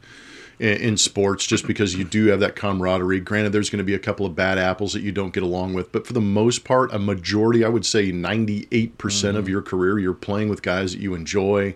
[0.59, 3.21] in, in sports just because you do have that camaraderie.
[3.21, 5.75] Granted, there's going to be a couple of bad apples that you don't get along
[5.75, 9.49] with, but for the most part, a majority, I would say 98% of mm-hmm.
[9.49, 11.75] your career, you're playing with guys that you enjoy.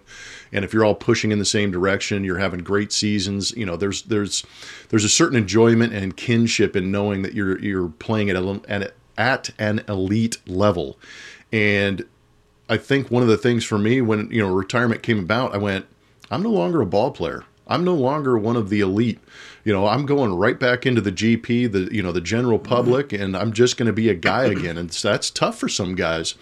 [0.53, 3.53] And if you're all pushing in the same direction, you're having great seasons.
[3.53, 4.45] You know, there's there's
[4.91, 8.95] there's a certain enjoyment and kinship in knowing that you're you're playing at a, at,
[9.17, 10.99] at an elite level.
[11.53, 12.05] And
[12.69, 15.59] I think one of the things for me when you know retirement came about, I
[15.59, 15.87] went,
[16.31, 17.45] I'm no longer a ball player.
[17.73, 19.19] I'm no longer one of the elite.
[19.65, 23.13] You know, I'm going right back into the GP, the you know the general public,
[23.13, 26.35] and I'm just going to be a guy again, and that's tough for some guys.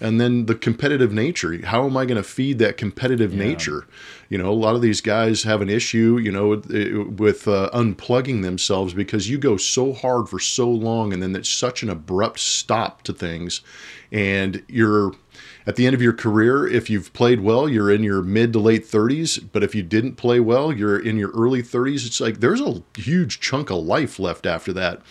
[0.00, 1.64] And then the competitive nature.
[1.64, 3.44] How am I going to feed that competitive yeah.
[3.44, 3.86] nature?
[4.28, 6.66] You know, a lot of these guys have an issue, you know, with,
[7.18, 11.48] with uh, unplugging themselves because you go so hard for so long, and then it's
[11.48, 13.60] such an abrupt stop to things,
[14.10, 15.12] and you're
[15.66, 18.60] at the end of your career, if you've played well, you're in your mid to
[18.60, 19.44] late 30s.
[19.52, 22.06] But if you didn't play well, you're in your early 30s.
[22.06, 25.02] It's like there's a huge chunk of life left after that.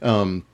[0.00, 0.46] Um,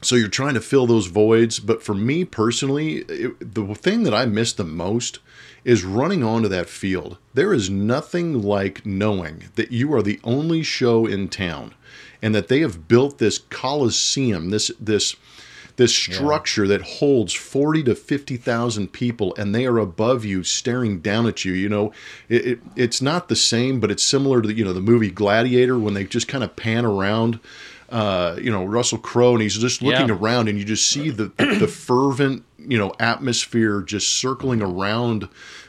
[0.00, 1.60] so you're trying to fill those voids.
[1.60, 5.18] But for me personally, it, the thing that I miss the most
[5.64, 7.18] is running onto that field.
[7.34, 11.74] There is nothing like knowing that you are the only show in town
[12.22, 15.16] and that they have built this coliseum, this this
[15.76, 16.78] this structure yeah.
[16.78, 21.52] that holds 40 to 50,000 people and they are above you staring down at you
[21.52, 21.92] you know
[22.28, 25.10] it, it, it's not the same but it's similar to the, you know the movie
[25.10, 27.38] gladiator when they just kind of pan around
[27.90, 30.14] uh, you know Russell Crowe and he's just looking yeah.
[30.14, 35.28] around and you just see the the fervent you know atmosphere just circling around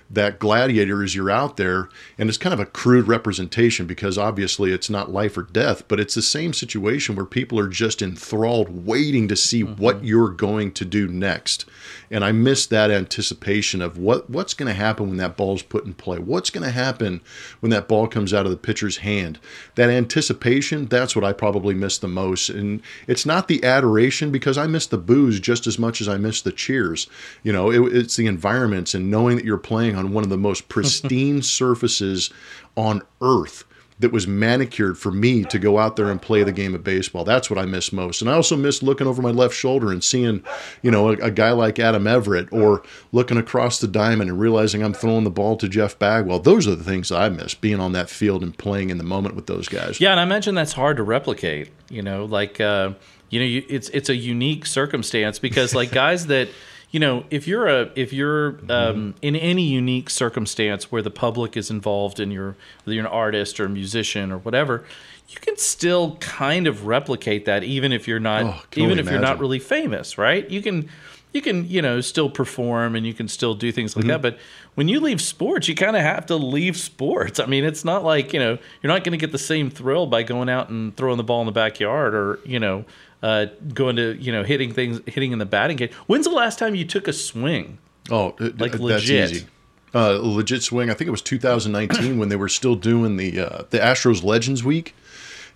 [0.10, 4.72] that gladiator as you're out there and it's kind of a crude representation because obviously
[4.72, 8.86] it's not life or death but it's the same situation where people are just enthralled
[8.86, 9.82] waiting to see mm-hmm.
[9.82, 11.66] what you're going to do next
[12.10, 15.86] and i miss that anticipation of what what's going to happen when that ball's put
[15.86, 16.20] in play?
[16.20, 17.22] What's going to happen
[17.60, 19.40] when that ball comes out of the pitcher's hand?
[19.76, 22.50] That anticipation that's what i probably miss the most.
[22.50, 26.18] And it's not the adoration because i miss the boos just as much as i
[26.18, 27.08] miss the cheers.
[27.44, 30.38] You know it, it's the environments and knowing that you're playing on one of the
[30.38, 32.30] most pristine surfaces
[32.76, 33.64] on earth
[34.00, 37.24] that was manicured for me to go out there and play the game of baseball.
[37.24, 38.22] That's what I miss most.
[38.22, 40.44] And I also miss looking over my left shoulder and seeing,
[40.84, 44.84] you know, a, a, guy like Adam Everett or looking across the diamond and realizing
[44.84, 46.40] I'm throwing the ball to Jeff Bagwell.
[46.40, 49.36] Those are the things I miss, being on that field and playing in the moment
[49.36, 50.00] with those guys.
[50.00, 52.94] Yeah, and I imagine that's hard to replicate, you know, like uh,
[53.30, 56.50] you know, you, it's it's a unique circumstance because like guys that
[56.92, 59.12] you know, if you're a if you're um, mm-hmm.
[59.22, 63.60] in any unique circumstance where the public is involved in your whether you're an artist
[63.60, 64.86] or a musician or whatever,
[65.30, 69.14] you can still kind of replicate that even if you're not oh, even if imagine.
[69.14, 70.50] you're not really famous, right?
[70.50, 70.90] You can
[71.34, 74.10] you can you know still perform and you can still do things like mm-hmm.
[74.10, 74.38] that but
[74.76, 78.04] when you leave sports you kind of have to leave sports i mean it's not
[78.04, 80.96] like you know you're not going to get the same thrill by going out and
[80.96, 82.86] throwing the ball in the backyard or you know
[83.24, 86.60] uh, going to you know hitting things hitting in the batting cage when's the last
[86.60, 87.78] time you took a swing
[88.12, 89.48] oh like that's legit easy.
[89.96, 93.64] Uh, legit swing i think it was 2019 when they were still doing the uh,
[93.70, 94.94] the astros legends week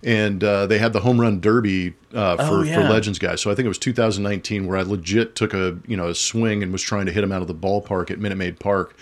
[0.04, 2.74] and uh, they had the home run derby uh, for, oh, yeah.
[2.74, 3.40] for Legends guys.
[3.40, 6.62] So I think it was 2019 where I legit took a you know a swing
[6.62, 8.96] and was trying to hit him out of the ballpark at Minute Maid Park.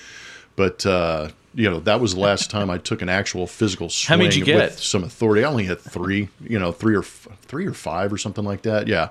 [0.60, 4.18] But uh, you know that was the last time I took an actual physical swing
[4.18, 4.56] How many you get?
[4.56, 5.42] with some authority.
[5.42, 8.60] I only had three, you know, three or f- three or five or something like
[8.62, 8.86] that.
[8.86, 9.08] Yeah.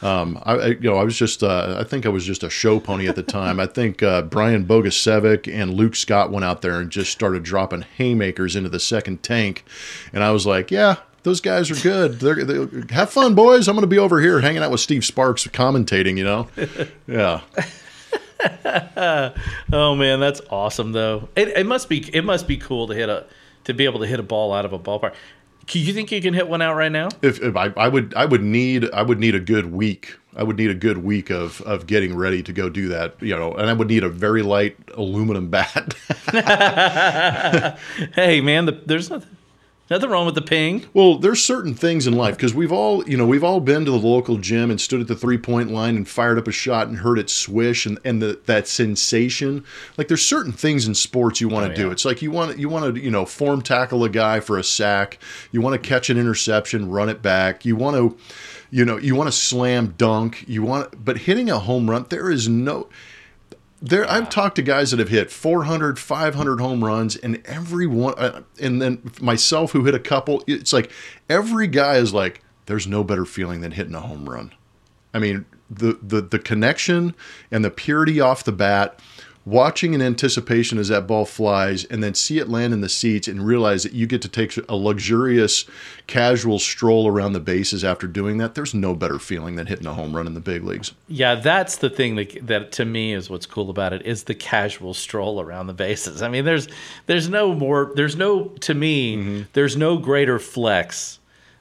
[0.00, 2.48] Um, I, I, you know, I was just, uh, I think I was just a
[2.48, 3.60] show pony at the time.
[3.60, 7.82] I think uh, Brian Bogusevic and Luke Scott went out there and just started dropping
[7.98, 9.62] haymakers into the second tank,
[10.14, 12.20] and I was like, yeah, those guys are good.
[12.20, 13.68] They're, they have fun, boys.
[13.68, 16.16] I'm going to be over here hanging out with Steve Sparks commentating.
[16.16, 16.48] You know,
[17.06, 17.42] yeah.
[19.72, 21.28] oh man, that's awesome though.
[21.36, 23.26] It, it, must be it must be cool to hit a
[23.64, 25.14] to be able to hit a ball out of a ballpark.
[25.66, 27.08] Do you think you can hit one out right now?
[27.22, 30.16] If, if I, I would I would need I would need a good week.
[30.36, 33.14] I would need a good week of of getting ready to go do that.
[33.20, 35.94] You know, and I would need a very light aluminum bat.
[38.14, 39.36] hey man, the, there's nothing
[39.90, 40.86] Nothing wrong with the ping.
[40.94, 43.90] Well, there's certain things in life because we've all, you know, we've all been to
[43.90, 46.86] the local gym and stood at the three point line and fired up a shot
[46.86, 49.64] and heard it swish and, and the, that sensation.
[49.98, 51.90] Like there's certain things in sports you want to oh, do.
[51.90, 54.62] It's like you want you want to, you know, form tackle a guy for a
[54.62, 55.18] sack.
[55.50, 57.64] You want to catch an interception, run it back.
[57.64, 58.16] You want to,
[58.70, 60.44] you know, you want to slam dunk.
[60.46, 62.88] You want, but hitting a home run, there is no
[63.82, 68.14] there I've talked to guys that have hit 400, 500 home runs, and every one,
[68.18, 70.42] uh, and then myself who hit a couple.
[70.46, 70.90] It's like
[71.28, 74.52] every guy is like, there's no better feeling than hitting a home run.
[75.14, 77.14] I mean, the the the connection
[77.50, 79.00] and the purity off the bat
[79.50, 83.26] watching in anticipation as that ball flies and then see it land in the seats
[83.26, 85.64] and realize that you get to take a luxurious
[86.06, 89.94] casual stroll around the bases after doing that there's no better feeling than hitting a
[89.94, 93.28] home run in the big leagues yeah that's the thing that, that to me is
[93.28, 96.68] what's cool about it is the casual stroll around the bases i mean there's
[97.06, 99.42] there's no more there's no to me mm-hmm.
[99.52, 101.19] there's no greater flex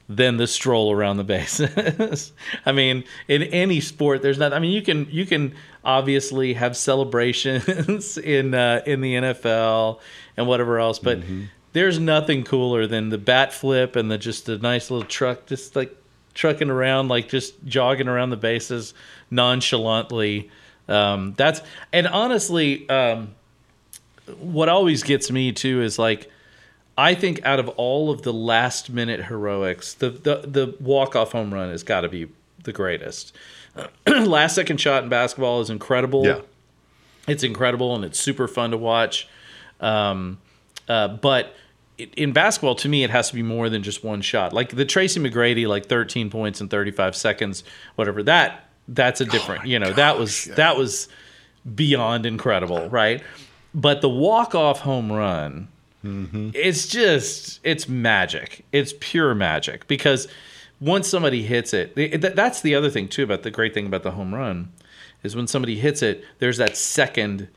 [0.09, 2.33] than the stroll around the bases.
[2.65, 4.53] I mean, in any sport, there's not.
[4.53, 5.53] I mean, you can you can
[5.85, 9.99] obviously have celebrations in uh, in the NFL
[10.35, 11.43] and whatever else, but mm-hmm.
[11.73, 15.75] there's nothing cooler than the bat flip and the just a nice little truck, just
[15.75, 15.95] like
[16.33, 18.95] trucking around, like just jogging around the bases
[19.29, 20.49] nonchalantly.
[20.87, 21.61] Um, that's
[21.93, 23.35] and honestly, um,
[24.39, 26.31] what always gets me too is like
[26.99, 31.31] I think out of all of the last minute heroics, the the, the walk off
[31.31, 32.27] home run has got to be
[32.63, 33.33] the greatest.
[34.07, 36.25] last second shot in basketball is incredible.
[36.25, 36.41] Yeah,
[37.25, 39.29] it's incredible and it's super fun to watch.
[39.79, 40.39] Um,
[40.89, 41.55] uh, but
[41.97, 44.51] in basketball, to me, it has to be more than just one shot.
[44.51, 47.63] Like the Tracy McGrady, like 13 points in 35 seconds,
[47.95, 48.23] whatever.
[48.23, 49.61] That that's a different.
[49.63, 50.55] Oh you know, gosh, that was yeah.
[50.55, 51.07] that was
[51.75, 53.23] beyond incredible, right?
[53.73, 55.69] But the walk off home run
[56.03, 56.51] Mm-hmm.
[56.53, 58.65] It's just it's magic.
[58.71, 60.27] It's pure magic because
[60.79, 64.03] once somebody hits it, it, that's the other thing too about the great thing about
[64.03, 64.71] the home run
[65.23, 67.49] is when somebody hits it, there's that second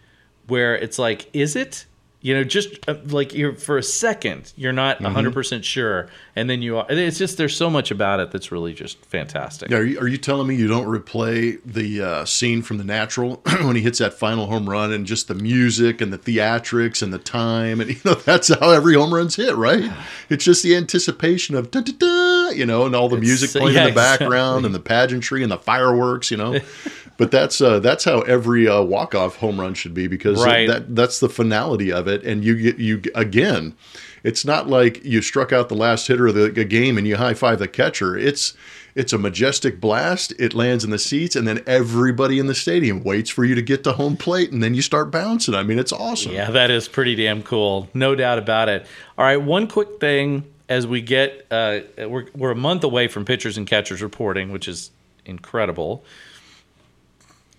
[0.49, 1.87] where it's like, is it?
[2.23, 5.15] You know just uh, like you're for a second you're not mm-hmm.
[5.15, 8.73] 100% sure and then you are it's just there's so much about it that's really
[8.73, 12.79] just fantastic are you, are you telling me you don't replay the uh, scene from
[12.79, 16.19] the natural when he hits that final home run and just the music and the
[16.19, 19.91] theatrics and the time and you know that's how every home run's hit right
[20.31, 23.51] it's just the anticipation of da, da, da, you know and all the it's, music
[23.51, 24.67] playing yeah, in the background exactly.
[24.67, 26.59] and the pageantry and the fireworks you know
[27.23, 30.67] but that's uh, that's how every uh, walk off home run should be because right.
[30.67, 32.25] that that's the finality of it.
[32.25, 33.77] And you you again,
[34.25, 37.35] it's not like you struck out the last hitter of the game and you high
[37.35, 38.17] five the catcher.
[38.17, 38.55] It's
[38.97, 40.33] it's a majestic blast.
[40.37, 43.63] It lands in the seats, and then everybody in the stadium waits for you to
[43.63, 45.55] get to home plate, and then you start bouncing.
[45.55, 46.33] I mean, it's awesome.
[46.33, 47.89] Yeah, that is pretty damn cool.
[47.95, 48.85] No doubt about it.
[49.17, 53.25] All right, one quick thing as we get, uh, we're, we're a month away from
[53.25, 54.91] pitchers and catchers reporting, which is
[55.25, 56.05] incredible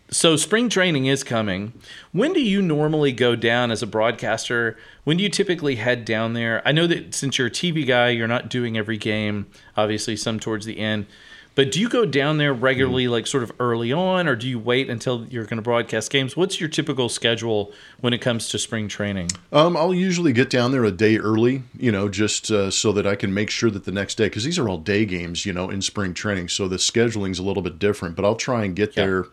[0.09, 1.73] so spring training is coming.
[2.11, 4.77] When do you normally go down as a broadcaster?
[5.03, 6.61] When do you typically head down there?
[6.65, 10.39] I know that since you're a TV guy, you're not doing every game, obviously some
[10.39, 11.07] towards the end.
[11.55, 14.57] But do you go down there regularly, like sort of early on, or do you
[14.57, 16.35] wait until you're going to broadcast games?
[16.35, 19.29] What's your typical schedule when it comes to spring training?
[19.51, 23.05] Um, I'll usually get down there a day early, you know, just uh, so that
[23.05, 25.53] I can make sure that the next day, because these are all day games, you
[25.53, 28.15] know, in spring training, so the scheduling's a little bit different.
[28.15, 29.05] But I'll try and get yeah.
[29.05, 29.25] there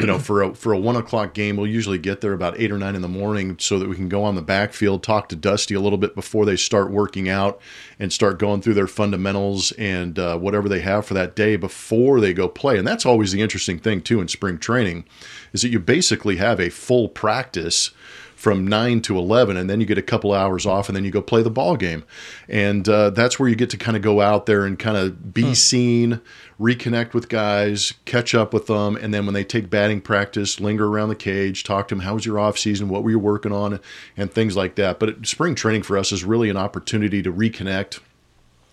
[0.00, 2.70] you know, for a for a one o'clock game, we'll usually get there about eight
[2.70, 5.36] or nine in the morning so that we can go on the backfield, talk to
[5.36, 7.60] Dusty a little bit before they start working out,
[7.98, 12.20] and start going through their fundamentals and uh, whatever they have for that day before
[12.20, 12.78] they go play.
[12.78, 15.04] And that's always the interesting thing too in spring training,
[15.52, 17.90] is that you basically have a full practice
[18.38, 21.10] from 9 to 11 and then you get a couple hours off and then you
[21.10, 22.04] go play the ball game
[22.48, 25.34] and uh, that's where you get to kind of go out there and kind of
[25.34, 25.52] be hmm.
[25.54, 26.20] seen
[26.60, 30.86] reconnect with guys catch up with them and then when they take batting practice linger
[30.86, 32.88] around the cage talk to them how was your off season?
[32.88, 33.78] What were you working on?
[34.16, 34.98] and things like that.
[34.98, 38.00] But spring training for us is really an opportunity to reconnect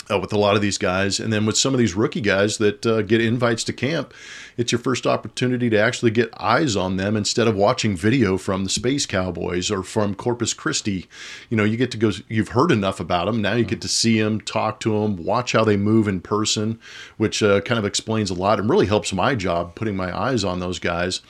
[0.09, 1.19] uh, with a lot of these guys.
[1.19, 4.13] And then with some of these rookie guys that uh, get invites to camp,
[4.57, 8.63] it's your first opportunity to actually get eyes on them instead of watching video from
[8.63, 11.07] the Space Cowboys or from Corpus Christi.
[11.49, 13.41] You know, you get to go, you've heard enough about them.
[13.41, 16.79] Now you get to see them, talk to them, watch how they move in person,
[17.17, 20.43] which uh, kind of explains a lot and really helps my job putting my eyes
[20.43, 21.21] on those guys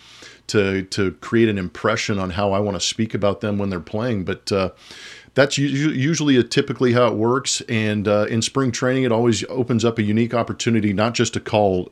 [0.47, 3.79] to, to create an impression on how I want to speak about them when they're
[3.79, 4.25] playing.
[4.25, 4.69] But, uh,
[5.35, 7.61] that's usually a typically how it works.
[7.67, 11.41] And uh, in spring training, it always opens up a unique opportunity not just to
[11.41, 11.91] call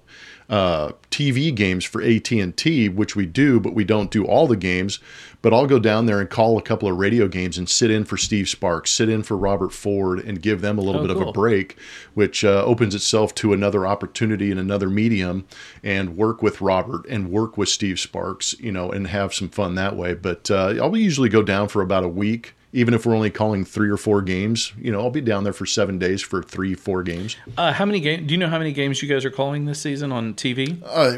[0.50, 4.48] uh, TV games for AT and T, which we do, but we don't do all
[4.48, 5.00] the games.
[5.42, 8.06] But I'll go down there and call a couple of radio games and sit in
[8.06, 11.14] for Steve Sparks, sit in for Robert Ford, and give them a little oh, bit
[11.14, 11.24] cool.
[11.24, 11.78] of a break,
[12.14, 15.46] which uh, opens itself to another opportunity in another medium,
[15.84, 19.76] and work with Robert and work with Steve Sparks, you know, and have some fun
[19.76, 20.14] that way.
[20.14, 23.64] But uh, I'll usually go down for about a week even if we're only calling
[23.64, 26.74] three or four games, you know, I'll be down there for seven days for three,
[26.74, 27.38] four games.
[27.58, 28.28] Uh, how many games?
[28.28, 30.82] Do you know how many games you guys are calling this season on TV?
[30.84, 31.18] Uh,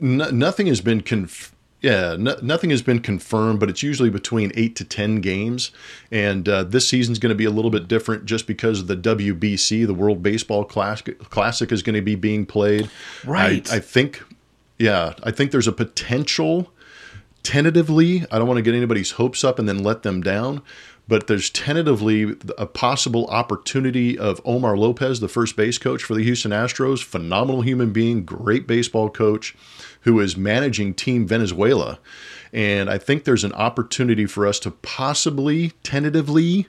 [0.00, 4.50] n- nothing has been conf- Yeah, no, nothing has been confirmed, but it's usually between
[4.56, 5.70] eight to ten games.
[6.10, 8.96] And uh, this season's going to be a little bit different just because of the
[8.96, 12.90] WBC, the World Baseball Classic, Classic is going to be being played.
[13.24, 13.70] Right.
[13.72, 14.22] I, I think,
[14.78, 16.72] yeah, I think there's a potential.
[17.42, 20.62] Tentatively, I don't want to get anybody's hopes up and then let them down,
[21.08, 26.22] but there's tentatively a possible opportunity of Omar Lopez, the first base coach for the
[26.22, 29.56] Houston Astros, phenomenal human being, great baseball coach
[30.02, 31.98] who is managing Team Venezuela.
[32.52, 36.68] And I think there's an opportunity for us to possibly, tentatively,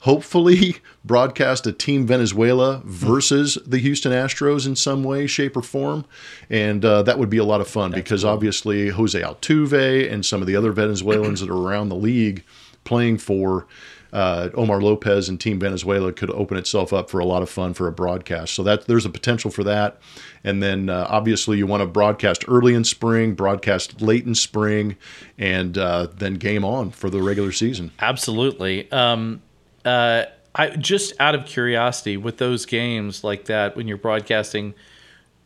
[0.00, 6.04] hopefully broadcast a Team Venezuela versus the Houston Astros in some way, shape, or form.
[6.50, 8.30] And uh, that would be a lot of fun That's because cool.
[8.30, 12.44] obviously Jose Altuve and some of the other Venezuelans that are around the league
[12.84, 13.66] playing for
[14.12, 17.74] uh, Omar Lopez and Team Venezuela could open itself up for a lot of fun
[17.74, 18.54] for a broadcast.
[18.54, 20.00] So that there's a potential for that.
[20.44, 24.96] And then uh, obviously you want to broadcast early in spring, broadcast late in spring,
[25.36, 27.92] and uh, then game on for the regular season.
[27.98, 28.90] Absolutely.
[28.90, 29.42] Um,
[29.88, 34.74] uh, I just out of curiosity with those games like that when you're broadcasting.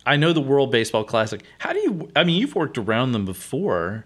[0.05, 1.43] I know the World Baseball Classic.
[1.59, 2.11] How do you?
[2.16, 4.05] I mean, you've worked around them before.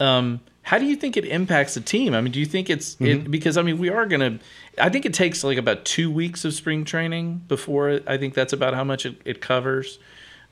[0.00, 2.14] Um, how do you think it impacts the team?
[2.14, 3.06] I mean, do you think it's mm-hmm.
[3.06, 4.38] it, because I mean we are gonna?
[4.78, 8.54] I think it takes like about two weeks of spring training before I think that's
[8.54, 9.98] about how much it, it covers.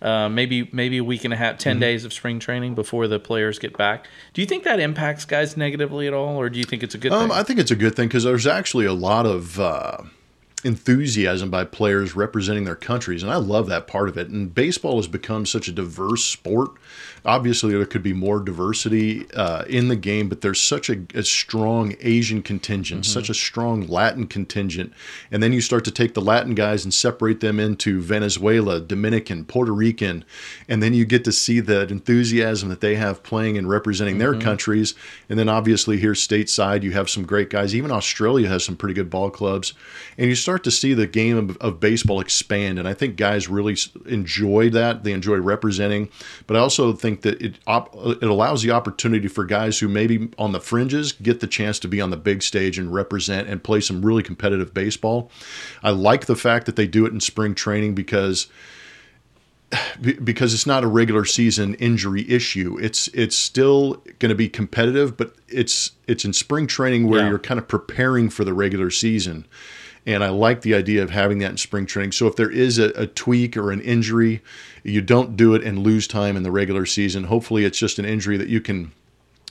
[0.04, 1.80] Uh, maybe maybe a week and a half, 10 mm-hmm.
[1.80, 4.06] days of spring training before the players get back.
[4.34, 6.98] Do you think that impacts guys negatively at all, or do you think it's a
[6.98, 7.38] good um, thing?
[7.38, 9.58] I think it's a good thing because there's actually a lot of.
[9.58, 10.02] Uh
[10.64, 14.28] enthusiasm by players representing their countries, and I love that part of it.
[14.28, 16.70] And baseball has become such a diverse sport.
[17.26, 21.22] Obviously, there could be more diversity uh, in the game, but there's such a, a
[21.22, 23.12] strong Asian contingent, mm-hmm.
[23.12, 24.92] such a strong Latin contingent,
[25.30, 29.44] and then you start to take the Latin guys and separate them into Venezuela, Dominican,
[29.44, 30.24] Puerto Rican,
[30.68, 34.32] and then you get to see that enthusiasm that they have playing and representing mm-hmm.
[34.32, 34.94] their countries.
[35.28, 37.74] And then obviously here stateside, you have some great guys.
[37.74, 39.74] Even Australia has some pretty good ball clubs,
[40.18, 43.16] and you start start to see the game of, of, baseball expand, and I think
[43.16, 43.76] guys really
[44.06, 45.02] enjoy that.
[45.02, 46.10] They enjoy representing,
[46.46, 50.28] but I also think that it op- it allows the opportunity for guys who maybe
[50.38, 53.64] on the fringes get the chance to be on the big stage and represent and
[53.64, 55.28] play some really competitive baseball.
[55.82, 58.46] I like the fact that they do it in spring training because
[60.22, 62.78] because it's not a regular season injury issue.
[62.80, 67.30] It's it's still going to be competitive, but it's it's in spring training where yeah.
[67.30, 69.48] you're kind of preparing for the regular season.
[70.06, 72.12] And I like the idea of having that in spring training.
[72.12, 74.42] So if there is a, a, tweak or an injury,
[74.82, 77.24] you don't do it and lose time in the regular season.
[77.24, 78.92] Hopefully, it's just an injury that you can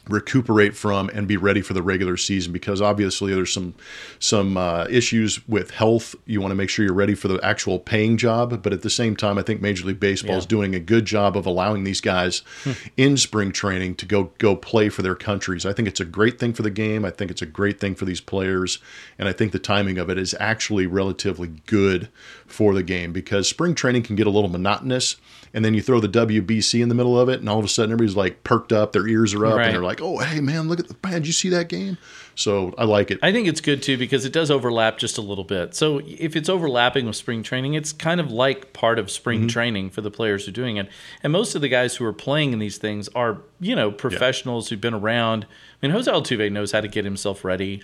[0.09, 3.73] recuperate from and be ready for the regular season because obviously there's some
[4.19, 7.79] some uh, issues with health you want to make sure you're ready for the actual
[7.79, 10.39] paying job but at the same time I think Major League Baseball yeah.
[10.39, 12.71] is doing a good job of allowing these guys hmm.
[12.97, 16.37] in spring training to go go play for their countries I think it's a great
[16.37, 18.79] thing for the game I think it's a great thing for these players
[19.17, 22.09] and I think the timing of it is actually relatively good
[22.45, 25.15] for the game because spring training can get a little monotonous
[25.53, 27.67] and then you throw the WBC in the middle of it, and all of a
[27.67, 29.67] sudden everybody's like perked up, their ears are up, right.
[29.67, 31.13] and they're like, "Oh, hey man, look at the man!
[31.13, 31.97] Did you see that game?"
[32.35, 33.19] So I like it.
[33.21, 35.75] I think it's good too because it does overlap just a little bit.
[35.75, 39.47] So if it's overlapping with spring training, it's kind of like part of spring mm-hmm.
[39.47, 40.89] training for the players who are doing it.
[41.21, 44.67] And most of the guys who are playing in these things are, you know, professionals
[44.67, 44.75] yeah.
[44.75, 45.45] who've been around.
[45.45, 47.83] I mean, Jose Altuve knows how to get himself ready.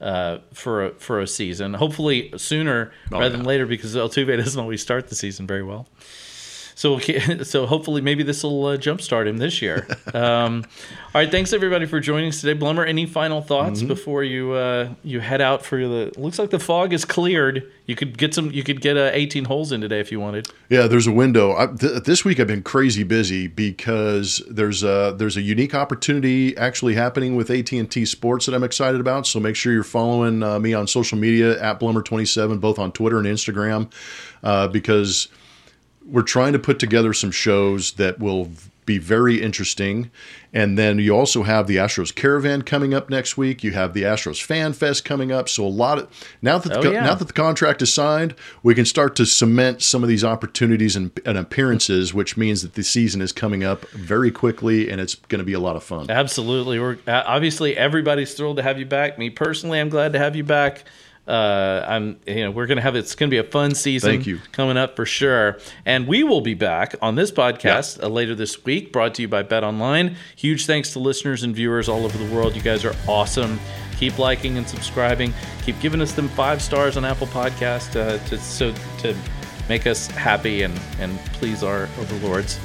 [0.00, 3.36] Uh, for a, for a season, hopefully sooner oh, rather yeah.
[3.36, 5.88] than later, because Altuve doesn't always start the season very well.
[6.80, 6.98] So
[7.42, 9.86] so hopefully maybe this will uh, jumpstart him this year.
[10.12, 10.64] Um,
[11.14, 12.58] all right, thanks everybody for joining us today.
[12.58, 13.88] Blummer, any final thoughts mm-hmm.
[13.88, 16.12] before you uh, you head out for the?
[16.16, 17.70] Looks like the fog is cleared.
[17.86, 18.50] You could get some.
[18.50, 20.48] You could get uh, 18 holes in today if you wanted.
[20.68, 21.54] Yeah, there's a window.
[21.56, 26.56] I, th- this week I've been crazy busy because there's a there's a unique opportunity
[26.56, 29.26] actually happening with AT and T Sports that I'm excited about.
[29.26, 33.18] So make sure you're following uh, me on social media at Blummer27, both on Twitter
[33.18, 33.92] and Instagram,
[34.42, 35.28] uh, because
[36.10, 38.50] we're trying to put together some shows that will
[38.90, 40.10] be very interesting.
[40.52, 43.62] And then you also have the Astros Caravan coming up next week.
[43.62, 45.48] You have the Astros Fan Fest coming up.
[45.48, 47.04] So a lot of now that the, oh, yeah.
[47.04, 48.34] now that the contract is signed,
[48.64, 52.74] we can start to cement some of these opportunities and, and, appearances, which means that
[52.74, 55.84] the season is coming up very quickly, and it's going to be a lot of
[55.84, 56.10] fun.
[56.10, 56.80] Absolutely.
[56.80, 59.18] We're uh, obviously everybody's thrilled to have you back.
[59.20, 60.84] Me personally, I'm glad to have you back.
[61.26, 64.10] Uh, I'm, you know, we're gonna have it's gonna be a fun season.
[64.10, 64.40] Thank you.
[64.52, 68.64] coming up for sure, and we will be back on this podcast uh, later this
[68.64, 70.16] week, brought to you by Bet Online.
[70.36, 72.56] Huge thanks to listeners and viewers all over the world.
[72.56, 73.60] You guys are awesome.
[73.98, 75.32] Keep liking and subscribing.
[75.62, 79.14] Keep giving us them five stars on Apple Podcast uh, to so to
[79.68, 82.58] make us happy and and please our overlords.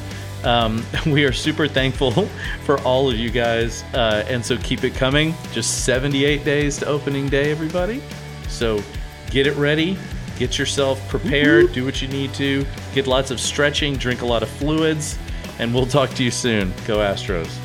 [0.45, 2.11] Um, we are super thankful
[2.63, 5.33] for all of you guys, uh, and so keep it coming.
[5.51, 8.01] Just 78 days to opening day, everybody.
[8.47, 8.81] So
[9.29, 9.97] get it ready,
[10.37, 11.73] get yourself prepared, mm-hmm.
[11.73, 15.17] do what you need to, get lots of stretching, drink a lot of fluids,
[15.59, 16.73] and we'll talk to you soon.
[16.85, 17.64] Go Astros.